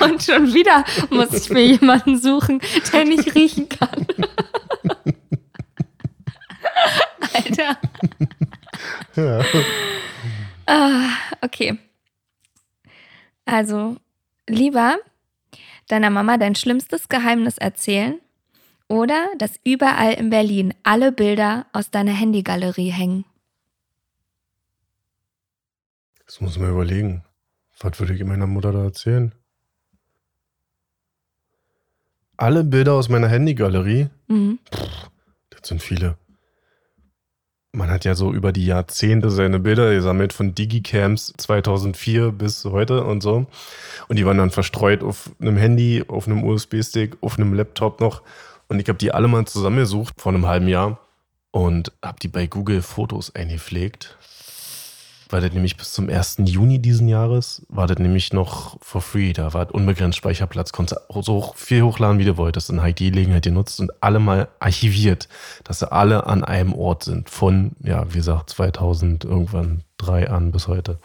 Und 0.00 0.22
schon 0.22 0.54
wieder 0.54 0.84
muss 1.10 1.32
ich 1.32 1.50
mir 1.50 1.66
jemanden 1.66 2.18
suchen, 2.18 2.60
der 2.92 3.04
nicht 3.04 3.34
riechen 3.34 3.68
kann. 3.68 4.06
Alter. 7.34 7.76
Ja. 9.16 9.44
Ah, 10.66 11.10
okay. 11.42 11.78
Also, 13.44 13.96
lieber 14.48 14.96
deiner 15.88 16.10
Mama 16.10 16.36
dein 16.38 16.54
schlimmstes 16.54 17.08
Geheimnis 17.08 17.58
erzählen 17.58 18.18
oder 18.92 19.28
dass 19.38 19.58
überall 19.64 20.12
in 20.12 20.28
Berlin 20.28 20.74
alle 20.82 21.12
Bilder 21.12 21.64
aus 21.72 21.90
deiner 21.90 22.12
Handygalerie 22.12 22.90
hängen. 22.90 23.24
Das 26.26 26.42
muss 26.42 26.58
man 26.58 26.70
überlegen. 26.70 27.24
Was 27.80 27.98
würde 27.98 28.12
ich 28.14 28.22
meiner 28.22 28.46
Mutter 28.46 28.70
da 28.70 28.84
erzählen? 28.84 29.34
Alle 32.36 32.64
Bilder 32.64 32.92
aus 32.92 33.08
meiner 33.08 33.28
Handygalerie, 33.28 34.08
Mhm. 34.28 34.58
das 35.50 35.60
sind 35.68 35.82
viele. 35.82 36.18
Man 37.74 37.90
hat 37.90 38.04
ja 38.04 38.14
so 38.14 38.30
über 38.34 38.52
die 38.52 38.66
Jahrzehnte 38.66 39.30
seine 39.30 39.58
Bilder 39.58 39.94
gesammelt 39.94 40.34
von 40.34 40.54
Digicams 40.54 41.32
2004 41.38 42.30
bis 42.32 42.62
heute 42.66 43.04
und 43.04 43.22
so. 43.22 43.46
Und 44.08 44.18
die 44.18 44.26
waren 44.26 44.36
dann 44.36 44.50
verstreut 44.50 45.02
auf 45.02 45.30
einem 45.40 45.56
Handy, 45.56 46.04
auf 46.06 46.26
einem 46.26 46.44
USB-Stick, 46.44 47.16
auf 47.22 47.38
einem 47.38 47.54
Laptop 47.54 48.00
noch. 48.00 48.20
Und 48.72 48.80
ich 48.80 48.88
habe 48.88 48.98
die 48.98 49.12
alle 49.12 49.28
mal 49.28 49.44
zusammengesucht 49.44 50.14
vor 50.18 50.32
einem 50.32 50.46
halben 50.46 50.66
Jahr 50.66 50.98
und 51.50 51.92
habe 52.02 52.18
die 52.22 52.28
bei 52.28 52.46
Google 52.46 52.80
Fotos 52.80 53.34
eingepflegt. 53.34 54.16
Weil 55.28 55.42
das 55.42 55.52
nämlich 55.52 55.76
bis 55.76 55.92
zum 55.92 56.08
1. 56.08 56.38
Juni 56.46 56.78
diesen 56.78 57.06
Jahres 57.06 57.66
war 57.68 57.86
das 57.86 57.98
nämlich 57.98 58.32
noch 58.32 58.78
for 58.80 59.02
free. 59.02 59.34
Da 59.34 59.52
war 59.52 59.74
unbegrenzt 59.74 60.16
Speicherplatz, 60.16 60.72
konntest 60.72 61.02
du 61.10 61.20
so 61.20 61.34
hoch- 61.34 61.54
viel 61.56 61.82
hochladen, 61.82 62.18
wie 62.18 62.24
du 62.24 62.38
wolltest. 62.38 62.70
Habe 62.72 62.88
ich 62.88 62.94
die 62.94 63.10
Gelegenheit 63.10 63.44
genutzt 63.44 63.78
und 63.78 63.92
alle 64.02 64.18
mal 64.20 64.48
archiviert, 64.58 65.28
dass 65.64 65.80
sie 65.80 65.92
alle 65.92 66.26
an 66.26 66.42
einem 66.42 66.72
Ort 66.72 67.04
sind. 67.04 67.28
Von, 67.28 67.72
ja, 67.80 68.06
wie 68.14 68.18
gesagt, 68.18 68.48
2000 68.48 69.26
irgendwann 69.26 69.84
drei 69.98 70.30
an 70.30 70.50
bis 70.50 70.66
heute. 70.66 70.98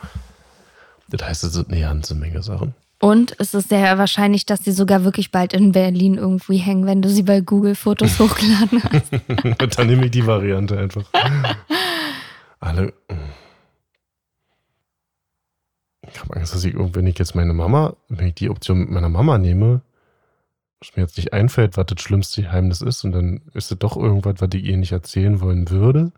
Das 1.10 1.28
heißt, 1.28 1.44
es 1.44 1.52
sind 1.52 1.70
eine 1.70 1.82
ganze 1.82 2.16
Menge 2.16 2.42
Sachen. 2.44 2.76
Und 3.00 3.36
es 3.40 3.54
ist 3.54 3.70
sehr 3.70 3.98
wahrscheinlich, 4.00 4.46
dass 4.48 4.64
sie 4.64 4.72
sogar 4.72 5.04
wirklich 5.04 5.32
bald 5.32 5.54
in 5.54 5.72
Berlin 5.72 6.16
irgendwie 6.16 6.58
hängen, 6.58 6.86
wenn 6.88 7.02
du 7.04 7.10
sie 7.10 7.24
bei 7.24 7.42
Google 7.42 7.76
Fotos 7.76 8.18
hochgeladen 8.20 8.84
hast. 8.84 9.14
Und 9.62 9.78
dann 9.78 9.88
nehme 9.88 10.06
ich 10.06 10.12
die 10.12 10.26
Variante 10.26 10.78
einfach. 10.80 11.04
Alle. 12.60 12.94
Ich 16.10 16.20
habe 16.20 16.36
Angst, 16.38 16.56
dass 16.56 16.64
ich, 16.64 16.74
wenn 16.76 17.06
ich 17.06 17.20
jetzt 17.20 17.36
meine 17.36 17.54
Mama, 17.54 17.96
wenn 18.10 18.28
ich 18.28 18.36
die 18.36 18.50
Option 18.50 18.80
mit 18.80 18.90
meiner 18.90 19.10
Mama 19.10 19.38
nehme, 19.38 19.82
was 20.80 20.96
mir 20.96 21.04
jetzt 21.04 21.18
nicht 21.18 21.34
einfällt, 21.34 21.78
was 21.78 21.86
das 21.88 22.02
schlimmste 22.02 22.42
Geheimnis 22.44 22.82
ist, 22.82 23.04
und 23.04 23.12
dann 23.12 23.42
ist 23.54 23.72
es 23.72 23.78
doch 23.80 23.98
irgendwas, 23.98 24.36
was 24.40 24.50
ich 24.54 24.64
ihr 24.64 24.78
nicht 24.78 24.92
erzählen 24.92 25.42
wollen 25.42 25.70
würde. 25.70 26.12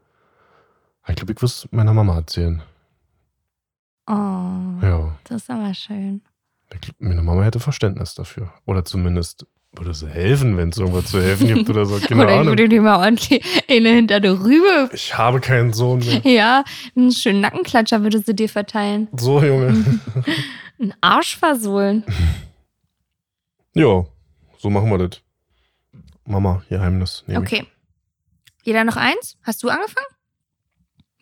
Ich 1.08 1.16
glaube, 1.16 1.34
ich 1.34 1.38
würde 1.42 1.46
es 1.48 1.68
meiner 1.72 1.94
Mama 1.94 2.16
erzählen. 2.16 2.62
Oh, 4.08 4.14
Ja. 4.82 5.18
das 5.26 5.42
ist 5.44 5.50
aber 5.50 5.74
schön. 5.74 6.22
Meine 7.00 7.22
Mama 7.22 7.44
hätte 7.44 7.60
Verständnis 7.60 8.14
dafür. 8.14 8.54
Oder 8.66 8.86
zumindest 8.86 9.46
würde 9.74 9.94
sie 9.94 10.08
helfen, 10.08 10.58
wenn 10.58 10.70
es 10.70 10.78
irgendwas 10.78 11.06
zu 11.06 11.22
helfen 11.22 11.48
gibt 11.48 11.70
oder 11.70 11.86
so. 11.86 12.00
Keine 12.00 12.24
Oder 12.24 12.42
ich 12.42 12.48
würde 12.48 12.70
dir 12.70 12.82
mal 12.82 12.98
ordentlich 12.98 13.44
eine 13.70 13.90
hinter 13.90 14.20
der 14.20 14.40
Rübe. 14.40 14.90
Ich 14.94 15.18
habe 15.18 15.40
keinen 15.40 15.74
Sohn 15.74 16.00
mehr. 16.00 16.22
Ja, 16.24 16.64
einen 16.96 17.12
schönen 17.12 17.42
Nackenklatscher 17.42 18.02
würde 18.02 18.20
sie 18.20 18.36
dir 18.36 18.50
verteilen. 18.50 19.08
So, 19.16 19.42
Junge. 19.44 19.86
Einen 20.80 20.94
Arsch 21.02 21.38
versohlen. 21.38 22.04
Ja, 23.76 24.04
so 24.58 24.70
machen 24.72 24.90
wir 24.90 24.98
das. 24.98 25.22
Mama, 26.26 26.64
Geheimnis. 26.70 27.24
Okay. 27.34 27.66
Jeder 28.64 28.84
noch 28.84 28.98
eins? 28.98 29.38
Hast 29.44 29.62
du 29.62 29.70
angefangen? 29.70 30.08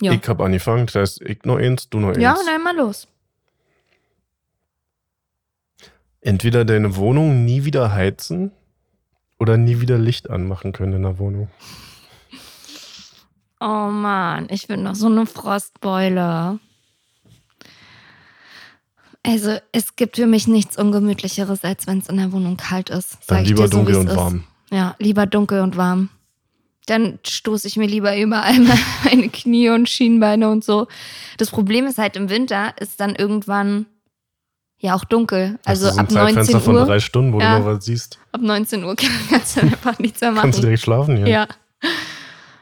Ja. 0.01 0.13
Ich 0.13 0.27
habe 0.27 0.45
angefangen, 0.45 0.85
das 0.85 0.95
heißt, 0.95 1.21
ich 1.21 1.43
noch 1.43 1.57
eins, 1.57 1.89
du 1.89 1.99
noch 1.99 2.09
eins. 2.09 2.19
Ja, 2.19 2.35
dann 2.45 2.63
mal 2.63 2.75
los. 2.75 3.07
Entweder 6.21 6.65
deine 6.65 6.95
Wohnung 6.95 7.45
nie 7.45 7.63
wieder 7.65 7.93
heizen 7.93 8.51
oder 9.39 9.57
nie 9.57 9.81
wieder 9.81 9.97
Licht 9.97 10.29
anmachen 10.29 10.73
können 10.73 10.93
in 10.93 11.03
der 11.03 11.19
Wohnung. 11.19 11.49
Oh 13.59 13.89
Mann, 13.89 14.47
ich 14.49 14.67
bin 14.67 14.83
noch 14.83 14.95
so 14.95 15.07
eine 15.07 15.25
Frostbeule. 15.25 16.59
Also, 19.23 19.57
es 19.71 19.95
gibt 19.95 20.15
für 20.15 20.27
mich 20.27 20.47
nichts 20.47 20.77
Ungemütlicheres, 20.77 21.63
als 21.63 21.85
wenn 21.87 21.99
es 21.99 22.07
in 22.07 22.17
der 22.17 22.31
Wohnung 22.31 22.55
kalt 22.55 22.89
ist. 22.89 23.17
Dann 23.27 23.43
lieber 23.43 23.67
so, 23.67 23.77
dunkel 23.77 23.95
und 23.95 24.07
ist. 24.07 24.15
warm. 24.15 24.43
Ja, 24.71 24.95
lieber 24.99 25.25
dunkel 25.25 25.61
und 25.61 25.75
warm. 25.75 26.09
Dann 26.85 27.19
stoße 27.25 27.67
ich 27.67 27.75
mir 27.75 27.87
lieber 27.87 28.15
überall 28.17 28.55
meine 29.03 29.29
Knie 29.29 29.69
und 29.69 29.89
Schienbeine 29.89 30.49
und 30.49 30.63
so. 30.63 30.87
Das 31.37 31.49
Problem 31.49 31.85
ist 31.85 31.97
halt 31.97 32.15
im 32.15 32.29
Winter 32.29 32.73
ist 32.79 32.99
dann 33.01 33.15
irgendwann 33.15 33.85
ja 34.79 34.95
auch 34.95 35.03
dunkel. 35.05 35.59
Also 35.65 35.85
du 35.89 35.97
ab 35.97 36.11
19 36.11 36.15
Zeitfenster 36.15 36.59
von 36.61 36.75
Uhr. 36.75 36.85
drei 36.85 36.99
Stunden, 36.99 37.33
wo 37.33 37.39
Ja. 37.39 37.53
du 37.59 37.59
noch 37.65 37.75
was 37.75 37.85
siehst. 37.85 38.19
Ab 38.31 38.41
19 38.41 38.83
Uhr 38.83 38.95
kannst 39.29 39.57
du 39.57 39.61
einfach 39.61 39.97
nichts 39.99 40.21
mehr 40.21 40.31
Kannst 40.33 40.43
du 40.43 40.61
machen. 40.61 40.61
direkt 40.61 40.81
schlafen 40.81 41.17
hier. 41.17 41.27
Ja, 41.27 41.47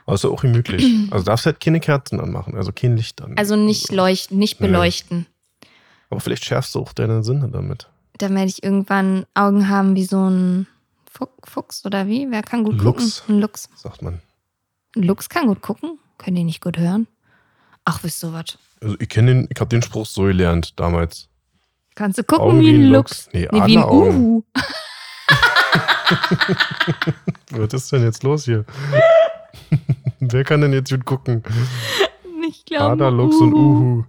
Aber 0.06 0.16
ist 0.16 0.24
ja 0.24 0.30
auch 0.30 0.42
gemütlich. 0.42 0.84
Also 1.12 1.26
darfst 1.26 1.46
halt 1.46 1.60
keine 1.60 1.80
Kerzen 1.80 2.20
anmachen, 2.20 2.56
also 2.56 2.72
kein 2.72 2.96
Licht 2.98 3.22
an. 3.22 3.38
also 3.38 3.56
nicht 3.56 3.92
leuchten, 3.92 4.38
nicht 4.38 4.60
Nee. 4.62 4.68
beleuchten. 4.68 5.26
Aber 6.10 6.20
vielleicht 6.20 6.46
schärfst 6.46 6.76
du 6.76 6.80
auch 6.80 6.94
deine 6.94 7.24
Sinne 7.24 7.50
damit. 7.50 7.90
Dann 8.20 8.34
werde 8.36 8.48
ich 8.48 8.64
irgendwann 8.64 9.26
Augen 9.34 9.68
haben 9.70 9.96
wie 9.96 10.06
so 10.06 10.30
ein 10.30 10.68
Fu- 11.12 11.28
Fuchs 11.44 11.86
oder 11.86 12.08
wie? 12.08 12.28
Wer 12.30 12.44
kann 12.44 12.64
gut 12.64 12.78
Luchs. 12.82 13.22
gucken? 13.22 13.36
Ein 13.36 13.42
Luchs. 13.42 13.70
Sagt 13.76 14.02
man. 14.02 14.22
Ein 14.96 15.04
Luchs 15.04 15.28
kann 15.30 15.48
gut 15.48 15.62
gucken. 15.62 15.98
Können 16.18 16.36
die 16.38 16.44
nicht 16.44 16.62
gut 16.62 16.78
hören? 16.78 17.08
Ach, 17.84 18.04
wisst 18.04 18.22
du 18.24 18.32
was? 18.32 18.58
Also 18.82 18.96
ich 19.00 19.10
kenne 19.10 19.34
den, 19.34 19.48
ich 19.50 19.60
habe 19.60 19.70
den 19.70 19.82
Spruch 19.82 20.06
so 20.06 20.24
gelernt 20.24 20.80
damals. 20.80 21.28
Kannst 21.96 22.18
du 22.20 22.24
gucken 22.24 22.46
Augen 22.46 22.60
wie 22.62 22.74
ein 22.76 22.90
Luchs? 22.90 23.30
Nee, 23.32 23.48
Nee, 23.52 23.66
wie 23.66 23.78
ein. 23.78 23.84
Uhu. 23.86 24.44
Was 27.52 27.74
ist 27.74 27.92
denn 27.92 28.04
jetzt 28.04 28.24
los 28.24 28.46
hier? 28.46 28.66
Wer 30.20 30.44
kann 30.44 30.62
denn 30.62 30.74
jetzt 30.74 30.92
gut 30.92 31.06
gucken? 31.06 31.44
Ich 32.48 32.66
glaube. 32.66 32.92
Ader, 32.92 33.12
Luchs 33.12 33.38
und 33.38 33.54
Uhu. 33.54 34.04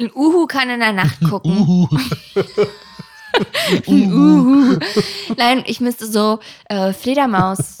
Ein 0.00 0.10
Uhu 0.14 0.46
kann 0.46 0.70
in 0.70 0.80
der 0.80 0.92
Nacht 0.92 1.20
gucken. 1.28 1.58
Uhu. 1.58 1.88
Ein 3.86 4.12
Uhu. 4.12 4.78
Nein, 5.36 5.62
ich 5.66 5.80
müsste 5.80 6.06
so 6.06 6.40
äh, 6.68 6.92
Fledermaus. 6.92 7.78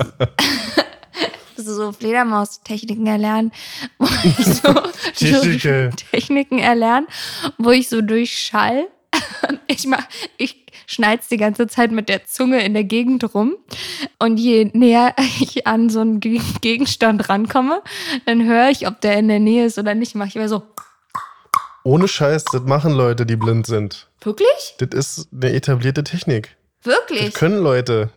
So 1.86 1.92
Fledermaus-Techniken 1.92 3.06
erlernen, 3.06 3.52
wo 3.98 4.06
ich 4.24 4.46
so 4.46 4.72
Techniken. 6.10 6.58
Erlernen, 6.58 7.06
wo 7.58 7.70
ich 7.70 7.88
so 7.88 8.00
durch 8.00 8.36
Schall, 8.38 8.86
ich 9.66 9.86
mach, 9.86 10.04
ich 10.38 10.64
schneiz 10.86 11.28
die 11.28 11.36
ganze 11.36 11.66
Zeit 11.66 11.90
mit 11.92 12.08
der 12.08 12.24
Zunge 12.24 12.64
in 12.64 12.74
der 12.74 12.84
Gegend 12.84 13.34
rum 13.34 13.54
und 14.18 14.38
je 14.38 14.70
näher 14.72 15.14
ich 15.40 15.66
an 15.66 15.90
so 15.90 16.00
einen 16.00 16.20
Ge- 16.20 16.40
Gegenstand 16.60 17.28
rankomme, 17.28 17.82
dann 18.26 18.44
höre 18.46 18.70
ich, 18.70 18.86
ob 18.86 19.00
der 19.00 19.18
in 19.18 19.28
der 19.28 19.38
Nähe 19.40 19.66
ist 19.66 19.78
oder 19.78 19.94
nicht, 19.94 20.14
mache 20.14 20.28
ich 20.28 20.36
immer 20.36 20.48
so, 20.48 20.62
Ohne 21.84 22.08
Scheiß, 22.08 22.44
das 22.44 22.62
machen 22.62 22.92
Leute, 22.92 23.26
die 23.26 23.36
blind 23.36 23.66
sind. 23.66 24.08
wirklich? 24.22 24.76
Das 24.78 24.88
ist 24.92 25.28
eine 25.32 25.52
etablierte 25.52 26.04
Technik. 26.04 26.56
Das 26.84 26.94
Wirklich? 26.94 27.34
können 27.34 27.58
Leute. 27.58 28.10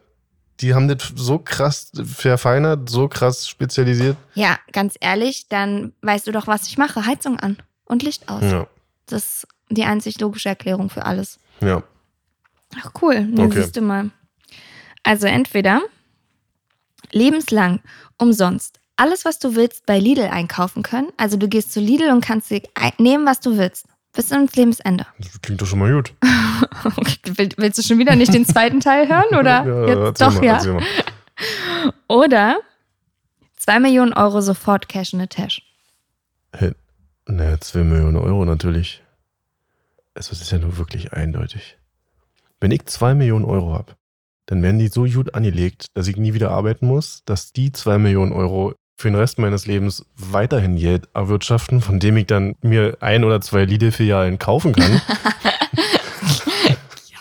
Die 0.61 0.73
haben 0.73 0.87
das 0.87 1.11
so 1.15 1.37
krass 1.39 1.91
verfeinert, 2.05 2.89
so 2.89 3.07
krass 3.09 3.47
spezialisiert. 3.47 4.15
Ja, 4.35 4.57
ganz 4.71 4.95
ehrlich, 5.01 5.47
dann 5.49 5.91
weißt 6.01 6.27
du 6.27 6.31
doch, 6.31 6.47
was 6.47 6.67
ich 6.67 6.77
mache. 6.77 7.05
Heizung 7.05 7.39
an 7.39 7.57
und 7.85 8.03
Licht 8.03 8.29
aus. 8.29 8.43
Ja. 8.43 8.67
Das 9.07 9.23
ist 9.43 9.47
die 9.69 9.83
einzig 9.83 10.19
logische 10.19 10.49
Erklärung 10.49 10.89
für 10.89 11.05
alles. 11.05 11.39
Ja. 11.61 11.83
Ach 12.79 12.91
cool, 13.01 13.15
dann 13.15 13.47
Okay. 13.47 13.61
siehst 13.61 13.75
du 13.75 13.81
mal. 13.81 14.11
Also 15.03 15.27
entweder 15.27 15.81
lebenslang 17.11 17.81
umsonst 18.17 18.79
alles, 18.97 19.25
was 19.25 19.39
du 19.39 19.55
willst, 19.55 19.85
bei 19.85 19.99
Lidl 19.99 20.23
einkaufen 20.27 20.81
können. 20.81 21.09
Also 21.17 21.35
du 21.35 21.49
gehst 21.49 21.73
zu 21.73 21.81
Lidl 21.81 22.11
und 22.11 22.23
kannst 22.23 22.49
dir 22.49 22.61
nehmen, 22.97 23.25
was 23.25 23.41
du 23.41 23.57
willst. 23.57 23.87
Bis 24.15 24.31
ins 24.31 24.55
Lebensende. 24.55 25.05
Das 25.19 25.41
klingt 25.41 25.61
doch 25.61 25.67
schon 25.67 25.79
mal 25.79 25.91
gut. 25.93 26.13
Will- 27.37 27.49
Willst 27.57 27.77
du 27.77 27.83
schon 27.83 27.99
wieder 27.99 28.15
nicht 28.15 28.33
den 28.33 28.45
zweiten 28.45 28.79
Teil 28.79 29.07
hören? 29.09 29.37
Oder 29.39 29.65
Ja, 29.87 30.05
jetzt 30.07 30.21
doch, 30.21 30.33
mal, 30.41 30.45
ja? 30.45 30.79
Oder 32.07 32.59
2 33.57 33.79
Millionen 33.79 34.13
Euro 34.13 34.41
sofort 34.41 34.87
Cash 34.87 35.13
in 35.13 35.19
the 35.19 35.27
Tash. 35.27 35.61
Hey, 36.53 36.71
naja, 37.27 37.59
2 37.59 37.83
Millionen 37.83 38.17
Euro 38.17 38.45
natürlich. 38.45 39.03
Also, 40.13 40.29
das 40.29 40.41
ist 40.41 40.51
ja 40.51 40.59
nur 40.59 40.77
wirklich 40.77 41.11
eindeutig. 41.13 41.77
Wenn 42.61 42.71
ich 42.71 42.85
2 42.85 43.15
Millionen 43.15 43.43
Euro 43.45 43.73
habe, 43.73 43.95
dann 44.45 44.61
werden 44.63 44.79
die 44.79 44.87
so 44.87 45.03
gut 45.05 45.33
angelegt, 45.35 45.87
dass 45.93 46.07
ich 46.07 46.15
nie 46.15 46.33
wieder 46.33 46.51
arbeiten 46.51 46.87
muss, 46.87 47.23
dass 47.25 47.51
die 47.51 47.71
2 47.71 47.97
Millionen 47.97 48.31
Euro 48.31 48.75
für 48.97 49.09
den 49.09 49.15
Rest 49.15 49.39
meines 49.39 49.67
Lebens 49.67 50.05
weiterhin 50.15 50.77
Geld 50.77 51.09
erwirtschaften, 51.13 51.81
von 51.81 51.99
dem 51.99 52.17
ich 52.17 52.27
dann 52.27 52.55
mir 52.61 52.97
ein 53.01 53.23
oder 53.23 53.41
zwei 53.41 53.65
Lidl-Filialen 53.65 54.39
kaufen 54.39 54.73
kann. 54.73 55.01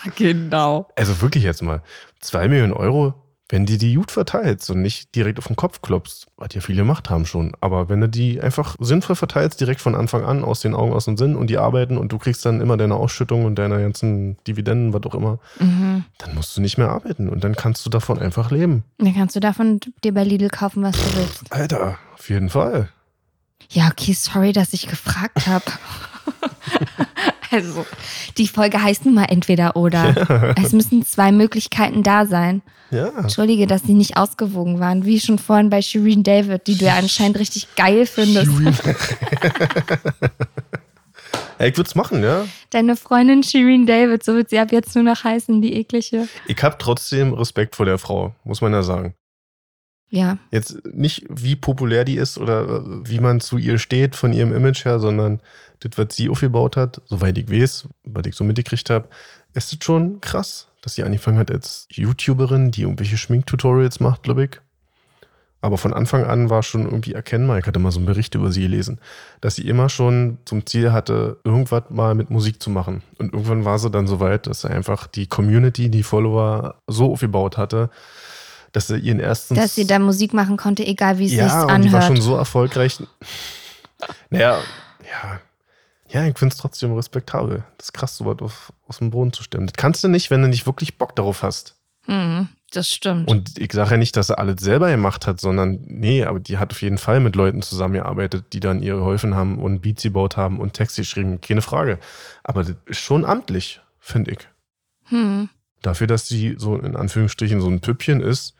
Ja, 0.04 0.10
genau. 0.16 0.88
also 0.96 1.20
wirklich 1.22 1.44
jetzt 1.44 1.62
mal, 1.62 1.82
2 2.20 2.48
Millionen 2.48 2.72
Euro, 2.72 3.14
wenn 3.54 3.66
die 3.66 3.78
die 3.78 3.94
gut 3.94 4.10
verteilst 4.10 4.68
und 4.70 4.82
nicht 4.82 5.14
direkt 5.14 5.38
auf 5.38 5.46
den 5.46 5.54
Kopf 5.54 5.80
klopfst, 5.80 6.26
was 6.36 6.48
ja 6.54 6.60
viele 6.60 6.78
gemacht 6.82 7.08
haben 7.08 7.24
schon, 7.24 7.52
aber 7.60 7.88
wenn 7.88 8.00
du 8.00 8.08
die 8.08 8.40
einfach 8.40 8.74
sinnvoll 8.80 9.14
verteilst, 9.14 9.60
direkt 9.60 9.80
von 9.80 9.94
Anfang 9.94 10.24
an, 10.24 10.42
aus 10.42 10.58
den 10.58 10.74
Augen, 10.74 10.92
aus 10.92 11.04
dem 11.04 11.16
Sinn 11.16 11.36
und 11.36 11.48
die 11.50 11.56
arbeiten 11.58 11.96
und 11.96 12.10
du 12.10 12.18
kriegst 12.18 12.44
dann 12.44 12.60
immer 12.60 12.76
deine 12.76 12.96
Ausschüttung 12.96 13.44
und 13.44 13.54
deine 13.54 13.80
ganzen 13.80 14.36
Dividenden, 14.48 14.92
was 14.92 15.02
auch 15.04 15.14
immer, 15.14 15.38
Mhm. 15.60 16.04
dann 16.18 16.34
musst 16.34 16.56
du 16.56 16.60
nicht 16.62 16.78
mehr 16.78 16.88
arbeiten 16.88 17.28
und 17.28 17.44
dann 17.44 17.54
kannst 17.54 17.86
du 17.86 17.90
davon 17.90 18.18
einfach 18.18 18.50
leben. 18.50 18.82
Dann 18.98 19.14
kannst 19.14 19.36
du 19.36 19.40
davon 19.40 19.78
dir 20.02 20.12
bei 20.12 20.24
Lidl 20.24 20.48
kaufen, 20.48 20.82
was 20.82 20.96
du 20.96 21.16
willst. 21.16 21.52
Alter, 21.52 21.96
auf 22.14 22.28
jeden 22.28 22.50
Fall. 22.50 22.88
Ja, 23.70 23.86
okay, 23.86 24.14
sorry, 24.14 24.52
dass 24.52 24.72
ich 24.72 24.88
gefragt 24.88 25.46
habe. 25.46 25.64
also, 27.54 27.86
die 28.36 28.48
Folge 28.48 28.82
heißt 28.82 29.04
nun 29.04 29.14
mal 29.14 29.26
entweder 29.26 29.76
oder. 29.76 30.54
Es 30.62 30.72
müssen 30.72 31.04
zwei 31.04 31.32
Möglichkeiten 31.32 32.02
da 32.02 32.26
sein. 32.26 32.62
Ja. 32.90 33.08
Entschuldige, 33.18 33.66
dass 33.66 33.82
die 33.82 33.94
nicht 33.94 34.16
ausgewogen 34.16 34.80
waren, 34.80 35.04
wie 35.04 35.18
schon 35.20 35.38
vorhin 35.38 35.70
bei 35.70 35.82
Shireen 35.82 36.22
David, 36.22 36.66
die 36.66 36.76
du 36.76 36.84
ja 36.84 36.94
anscheinend 36.96 37.38
richtig 37.38 37.74
geil 37.76 38.06
findest. 38.06 38.50
ja 38.60 38.72
ich 41.66 41.76
würde 41.76 41.88
es 41.88 41.94
machen, 41.94 42.22
ja. 42.22 42.44
Deine 42.70 42.96
Freundin 42.96 43.42
Shireen 43.42 43.86
David, 43.86 44.24
so 44.24 44.34
wird 44.34 44.50
sie 44.50 44.58
ab 44.58 44.70
jetzt 44.70 44.94
nur 44.94 45.04
noch 45.04 45.24
heißen, 45.24 45.60
die 45.60 45.74
eklige. 45.74 46.28
Ich 46.46 46.62
habe 46.62 46.76
trotzdem 46.78 47.32
Respekt 47.32 47.74
vor 47.74 47.86
der 47.86 47.98
Frau, 47.98 48.34
muss 48.44 48.60
man 48.60 48.72
ja 48.72 48.82
sagen. 48.82 49.14
Ja, 50.14 50.38
Jetzt 50.52 50.86
nicht, 50.86 51.26
wie 51.28 51.56
populär 51.56 52.04
die 52.04 52.14
ist 52.14 52.38
oder 52.38 52.62
äh, 52.62 52.82
wie 53.04 53.18
man 53.18 53.40
zu 53.40 53.58
ihr 53.58 53.78
steht 53.78 54.14
von 54.14 54.32
ihrem 54.32 54.54
Image 54.54 54.84
her, 54.84 55.00
sondern 55.00 55.40
das, 55.80 55.98
was 55.98 56.14
sie 56.14 56.28
aufgebaut 56.28 56.76
hat, 56.76 57.02
soweit 57.06 57.36
ich 57.36 57.50
weiß, 57.50 57.88
was 58.04 58.24
ich 58.24 58.36
so 58.36 58.44
mitgekriegt 58.44 58.90
habe, 58.90 59.08
ist 59.54 59.72
es 59.72 59.84
schon 59.84 60.20
krass, 60.20 60.68
dass 60.82 60.94
sie 60.94 61.02
angefangen 61.02 61.38
hat 61.38 61.50
als 61.50 61.88
YouTuberin, 61.90 62.70
die 62.70 62.82
irgendwelche 62.82 63.16
Schminktutorials 63.16 63.98
macht, 63.98 64.22
glaube 64.22 64.44
ich. 64.44 64.60
Aber 65.60 65.78
von 65.78 65.92
Anfang 65.92 66.22
an 66.24 66.48
war 66.48 66.62
schon 66.62 66.84
irgendwie 66.84 67.14
erkennbar, 67.14 67.58
ich 67.58 67.66
hatte 67.66 67.80
mal 67.80 67.90
so 67.90 67.98
einen 67.98 68.06
Bericht 68.06 68.36
über 68.36 68.52
sie 68.52 68.62
gelesen, 68.62 69.00
dass 69.40 69.56
sie 69.56 69.66
immer 69.66 69.88
schon 69.88 70.38
zum 70.44 70.64
Ziel 70.64 70.92
hatte, 70.92 71.38
irgendwas 71.42 71.84
mal 71.88 72.14
mit 72.14 72.30
Musik 72.30 72.62
zu 72.62 72.70
machen. 72.70 73.02
Und 73.18 73.32
irgendwann 73.32 73.64
war 73.64 73.80
sie 73.80 73.90
dann 73.90 74.06
so 74.06 74.20
weit, 74.20 74.46
dass 74.46 74.60
sie 74.60 74.70
einfach 74.70 75.08
die 75.08 75.26
Community, 75.26 75.88
die 75.88 76.04
Follower 76.04 76.76
so 76.86 77.10
aufgebaut 77.10 77.56
hatte, 77.56 77.90
dass 78.74 78.88
sie 78.88 78.98
ihren 78.98 79.20
ersten 79.20 79.54
dass 79.54 79.76
sie 79.76 79.86
da 79.86 80.00
Musik 80.00 80.34
machen 80.34 80.56
konnte, 80.56 80.84
egal 80.84 81.18
wie 81.18 81.26
es 81.26 81.32
ja, 81.32 81.48
sich 81.48 81.74
und 81.74 81.82
die 81.84 81.92
war 81.92 82.02
schon 82.02 82.16
anhört. 82.16 82.24
so 82.24 82.36
erfolgreich. 82.36 82.98
Naja, 84.30 84.58
ja. 85.00 85.40
Ja, 86.08 86.26
ich 86.26 86.36
finde 86.38 86.52
es 86.52 86.60
trotzdem 86.60 86.92
respektabel. 86.92 87.64
Das 87.78 87.88
ist 87.88 87.92
krass, 87.92 88.16
so 88.16 88.26
was 88.26 88.40
auf, 88.40 88.72
aus 88.86 88.98
dem 88.98 89.10
Boden 89.10 89.32
zu 89.32 89.42
stemmen. 89.42 89.66
Das 89.66 89.74
kannst 89.74 90.02
du 90.04 90.08
nicht, 90.08 90.30
wenn 90.30 90.42
du 90.42 90.48
nicht 90.48 90.66
wirklich 90.66 90.98
Bock 90.98 91.14
darauf 91.14 91.42
hast. 91.42 91.76
Mhm, 92.06 92.48
das 92.72 92.88
stimmt. 92.90 93.28
Und 93.28 93.58
ich 93.58 93.72
sage 93.72 93.92
ja 93.92 93.96
nicht, 93.96 94.16
dass 94.16 94.28
er 94.30 94.40
alles 94.40 94.60
selber 94.60 94.90
gemacht 94.90 95.26
hat, 95.26 95.40
sondern 95.40 95.80
nee, 95.86 96.24
aber 96.24 96.40
die 96.40 96.58
hat 96.58 96.72
auf 96.72 96.82
jeden 96.82 96.98
Fall 96.98 97.20
mit 97.20 97.36
Leuten 97.36 97.62
zusammengearbeitet, 97.62 98.46
die 98.52 98.60
dann 98.60 98.82
ihr 98.82 98.96
geholfen 98.96 99.36
haben 99.36 99.58
und 99.58 99.82
Beats 99.82 100.02
gebaut 100.02 100.36
haben 100.36 100.58
und 100.58 100.74
Texte 100.74 101.02
geschrieben. 101.02 101.40
Keine 101.40 101.62
Frage. 101.62 101.98
Aber 102.42 102.64
das 102.64 102.74
ist 102.86 102.98
schon 102.98 103.24
amtlich, 103.24 103.80
finde 104.00 104.32
ich. 104.32 104.38
hm. 105.04 105.48
Dafür, 105.80 106.06
dass 106.06 106.26
sie 106.26 106.56
so 106.58 106.76
in 106.76 106.96
Anführungsstrichen 106.96 107.60
so 107.60 107.68
ein 107.68 107.80
Püppchen 107.80 108.20
ist, 108.20 108.54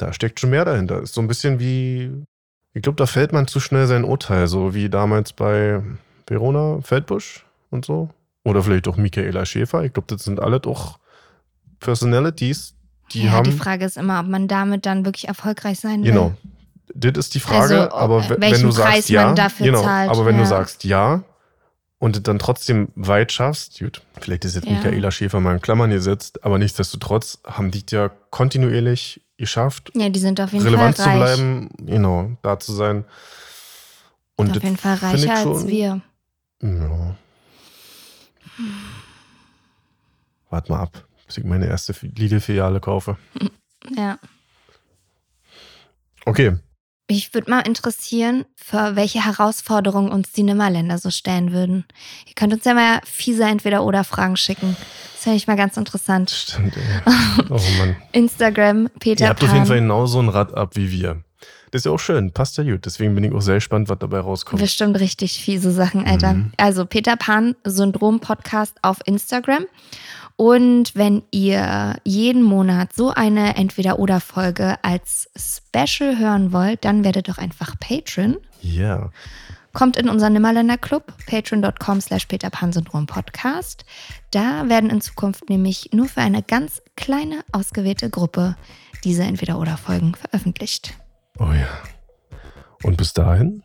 da 0.00 0.12
steckt 0.12 0.40
schon 0.40 0.50
mehr 0.50 0.64
dahinter. 0.64 1.00
Ist 1.02 1.14
so 1.14 1.20
ein 1.20 1.28
bisschen 1.28 1.58
wie, 1.60 2.10
ich 2.74 2.82
glaube, 2.82 2.96
da 2.96 3.06
fällt 3.06 3.32
man 3.32 3.46
zu 3.46 3.60
schnell 3.60 3.86
sein 3.86 4.04
Urteil, 4.04 4.46
so 4.48 4.74
wie 4.74 4.88
damals 4.88 5.32
bei 5.32 5.82
Verona 6.26 6.80
Feldbusch 6.82 7.44
und 7.70 7.84
so. 7.84 8.10
Oder 8.44 8.62
vielleicht 8.62 8.88
auch 8.88 8.96
Michaela 8.96 9.44
Schäfer. 9.44 9.84
Ich 9.84 9.92
glaube, 9.92 10.06
das 10.08 10.24
sind 10.24 10.40
alle 10.40 10.60
doch 10.60 10.98
Personalities, 11.78 12.74
die 13.12 13.24
ja, 13.24 13.32
haben. 13.32 13.44
die 13.44 13.56
Frage 13.56 13.84
ist 13.84 13.96
immer, 13.96 14.20
ob 14.20 14.26
man 14.26 14.48
damit 14.48 14.86
dann 14.86 15.04
wirklich 15.04 15.28
erfolgreich 15.28 15.80
sein 15.80 16.02
will. 16.02 16.10
Genau. 16.12 16.32
Das 16.94 17.12
ist 17.26 17.34
die 17.34 17.40
Frage, 17.40 17.82
Also, 17.90 17.94
aber 17.96 18.18
äh, 18.24 18.30
we- 18.30 18.36
wenn 18.40 18.62
du 18.62 18.70
sagst 18.70 18.92
Preis 18.92 19.08
ja, 19.08 19.26
man 19.26 19.36
dafür 19.36 19.66
genau, 19.66 19.82
zahlt, 19.82 20.10
aber 20.10 20.26
wenn 20.26 20.36
ja. 20.36 20.42
du 20.42 20.48
sagst 20.48 20.84
ja 20.84 21.22
und 21.98 22.26
dann 22.26 22.38
trotzdem 22.38 22.88
weit 22.96 23.30
schaffst, 23.32 23.78
gut, 23.78 24.02
vielleicht 24.20 24.44
ist 24.44 24.56
jetzt 24.56 24.66
Ja. 24.66 24.72
Michaela 24.72 25.10
Schäfer 25.10 25.38
mal 25.40 25.54
in 25.54 25.60
Klammern 25.62 25.90
gesetzt, 25.90 26.44
aber 26.44 26.58
nichtsdestotrotz 26.58 27.38
haben 27.46 27.70
die 27.70 27.84
ja 27.90 28.10
kontinuierlich 28.30 29.20
geschafft, 29.40 29.90
Ja, 29.94 30.08
die 30.08 30.20
sind 30.20 30.40
auf 30.40 30.52
jeden 30.52 30.64
relevant 30.64 30.96
Fall 30.96 31.04
zu 31.04 31.10
reich. 31.10 31.18
bleiben, 31.36 31.68
genau, 31.78 32.30
da 32.42 32.58
zu 32.58 32.72
sein. 32.72 33.04
Und 34.36 34.56
auf 34.56 34.62
jeden 34.62 34.76
Fall 34.76 34.94
reicher 34.94 35.32
als 35.34 35.42
schon- 35.42 35.66
wir. 35.68 36.00
Ja. 36.62 37.16
Warte 40.50 40.72
mal 40.72 40.80
ab, 40.80 41.06
bis 41.26 41.38
ich 41.38 41.44
meine 41.44 41.66
erste 41.66 41.92
Lidl-Filiale 42.06 42.80
kaufe. 42.80 43.16
Ja. 43.96 44.18
Okay, 46.26 46.56
Mich 47.10 47.34
würde 47.34 47.50
mal 47.50 47.60
interessieren, 47.60 48.44
für 48.54 48.94
welche 48.94 49.24
Herausforderungen 49.24 50.12
uns 50.12 50.30
die 50.30 50.44
Nimmerländer 50.44 50.96
so 50.96 51.10
stellen 51.10 51.52
würden. 51.52 51.84
Ihr 52.26 52.34
könnt 52.34 52.52
uns 52.52 52.64
ja 52.64 52.72
mal 52.72 53.00
fiese 53.04 53.42
Entweder-Oder-Fragen 53.42 54.36
schicken. 54.36 54.76
Das 55.14 55.24
fände 55.24 55.36
ich 55.36 55.48
mal 55.48 55.56
ganz 55.56 55.76
interessant. 55.76 56.30
stimmt, 56.30 56.76
ey. 56.76 57.12
Oh 57.50 57.58
Mann. 57.78 57.96
Instagram, 58.12 58.88
Peter 59.00 59.24
Ihr 59.24 59.28
habt 59.30 59.42
auf 59.42 59.48
jeden 59.48 59.62
Pan. 59.62 59.66
Fall 59.66 59.80
genauso 59.80 60.20
ein 60.20 60.28
Rad 60.28 60.54
ab 60.54 60.76
wie 60.76 60.92
wir. 60.92 61.24
Das 61.72 61.80
ist 61.80 61.86
ja 61.86 61.90
auch 61.92 61.98
schön, 61.98 62.32
passt 62.32 62.58
ja 62.58 62.64
gut. 62.64 62.86
Deswegen 62.86 63.14
bin 63.16 63.24
ich 63.24 63.32
auch 63.32 63.40
sehr 63.40 63.56
gespannt, 63.56 63.88
was 63.88 63.98
dabei 63.98 64.20
rauskommt. 64.20 64.62
Bestimmt 64.62 64.98
richtig 65.00 65.40
fiese 65.42 65.72
Sachen, 65.72 66.06
Alter. 66.06 66.34
Mhm. 66.34 66.52
Also 66.58 66.86
Peter 66.86 67.16
Pan 67.16 67.56
Syndrom 67.64 68.20
Podcast 68.20 68.76
auf 68.82 68.98
Instagram. 69.04 69.66
Und 70.40 70.96
wenn 70.96 71.22
ihr 71.30 71.96
jeden 72.02 72.42
Monat 72.42 72.94
so 72.94 73.10
eine 73.10 73.56
Entweder-Oder-Folge 73.56 74.82
als 74.82 75.28
Special 75.36 76.18
hören 76.18 76.50
wollt, 76.54 76.86
dann 76.86 77.04
werdet 77.04 77.28
doch 77.28 77.36
einfach 77.36 77.78
Patron. 77.78 78.38
Ja. 78.62 79.10
Kommt 79.74 79.98
in 79.98 80.08
unseren 80.08 80.32
Nimmerländer 80.32 80.78
Club, 80.78 81.12
patreon.com 81.26 82.00
slash 82.00 82.24
peterpan-syndrom-podcast. 82.24 83.84
Da 84.30 84.66
werden 84.70 84.88
in 84.88 85.02
Zukunft 85.02 85.50
nämlich 85.50 85.90
nur 85.92 86.08
für 86.08 86.22
eine 86.22 86.42
ganz 86.42 86.80
kleine, 86.96 87.44
ausgewählte 87.52 88.08
Gruppe 88.08 88.56
diese 89.04 89.24
Entweder-Oder-Folgen 89.24 90.14
veröffentlicht. 90.14 90.94
Oh 91.38 91.52
ja. 91.52 91.68
Und 92.82 92.96
bis 92.96 93.12
dahin, 93.12 93.62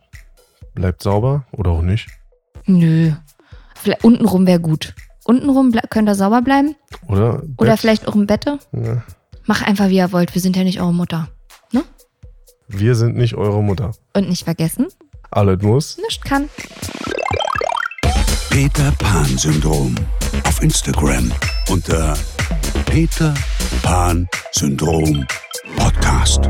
bleibt 0.74 1.02
sauber 1.02 1.46
oder 1.52 1.70
auch 1.70 1.80
nicht. 1.80 2.06
Nö. 2.66 3.12
Vielleicht 3.76 4.04
untenrum 4.04 4.46
wäre 4.46 4.60
gut 4.60 4.94
untenrum 5.26 5.72
könnt 5.90 6.08
ihr 6.08 6.14
sauber 6.14 6.42
bleiben. 6.42 6.76
Oder? 7.08 7.42
Oder 7.58 7.76
vielleicht 7.76 8.08
auch 8.08 8.14
im 8.14 8.26
Bett. 8.26 8.46
Ja. 8.46 9.02
Mach 9.44 9.62
einfach, 9.62 9.88
wie 9.88 9.96
ihr 9.96 10.12
wollt. 10.12 10.34
Wir 10.34 10.42
sind 10.42 10.56
ja 10.56 10.64
nicht 10.64 10.80
eure 10.80 10.94
Mutter. 10.94 11.28
Ne? 11.72 11.84
Wir 12.68 12.94
sind 12.94 13.16
nicht 13.16 13.34
eure 13.34 13.62
Mutter. 13.62 13.92
Und 14.14 14.28
nicht 14.28 14.44
vergessen. 14.44 14.86
Alles 15.30 15.62
muss. 15.62 15.98
Nicht 15.98 16.24
kann. 16.24 16.48
Peter 18.50 18.92
Pan 18.98 19.26
Syndrom. 19.38 19.94
Auf 20.44 20.62
Instagram 20.62 21.30
unter 21.68 22.16
Peter 22.86 23.34
Pan 23.82 24.28
Syndrom 24.52 25.26
Podcast. 25.76 26.48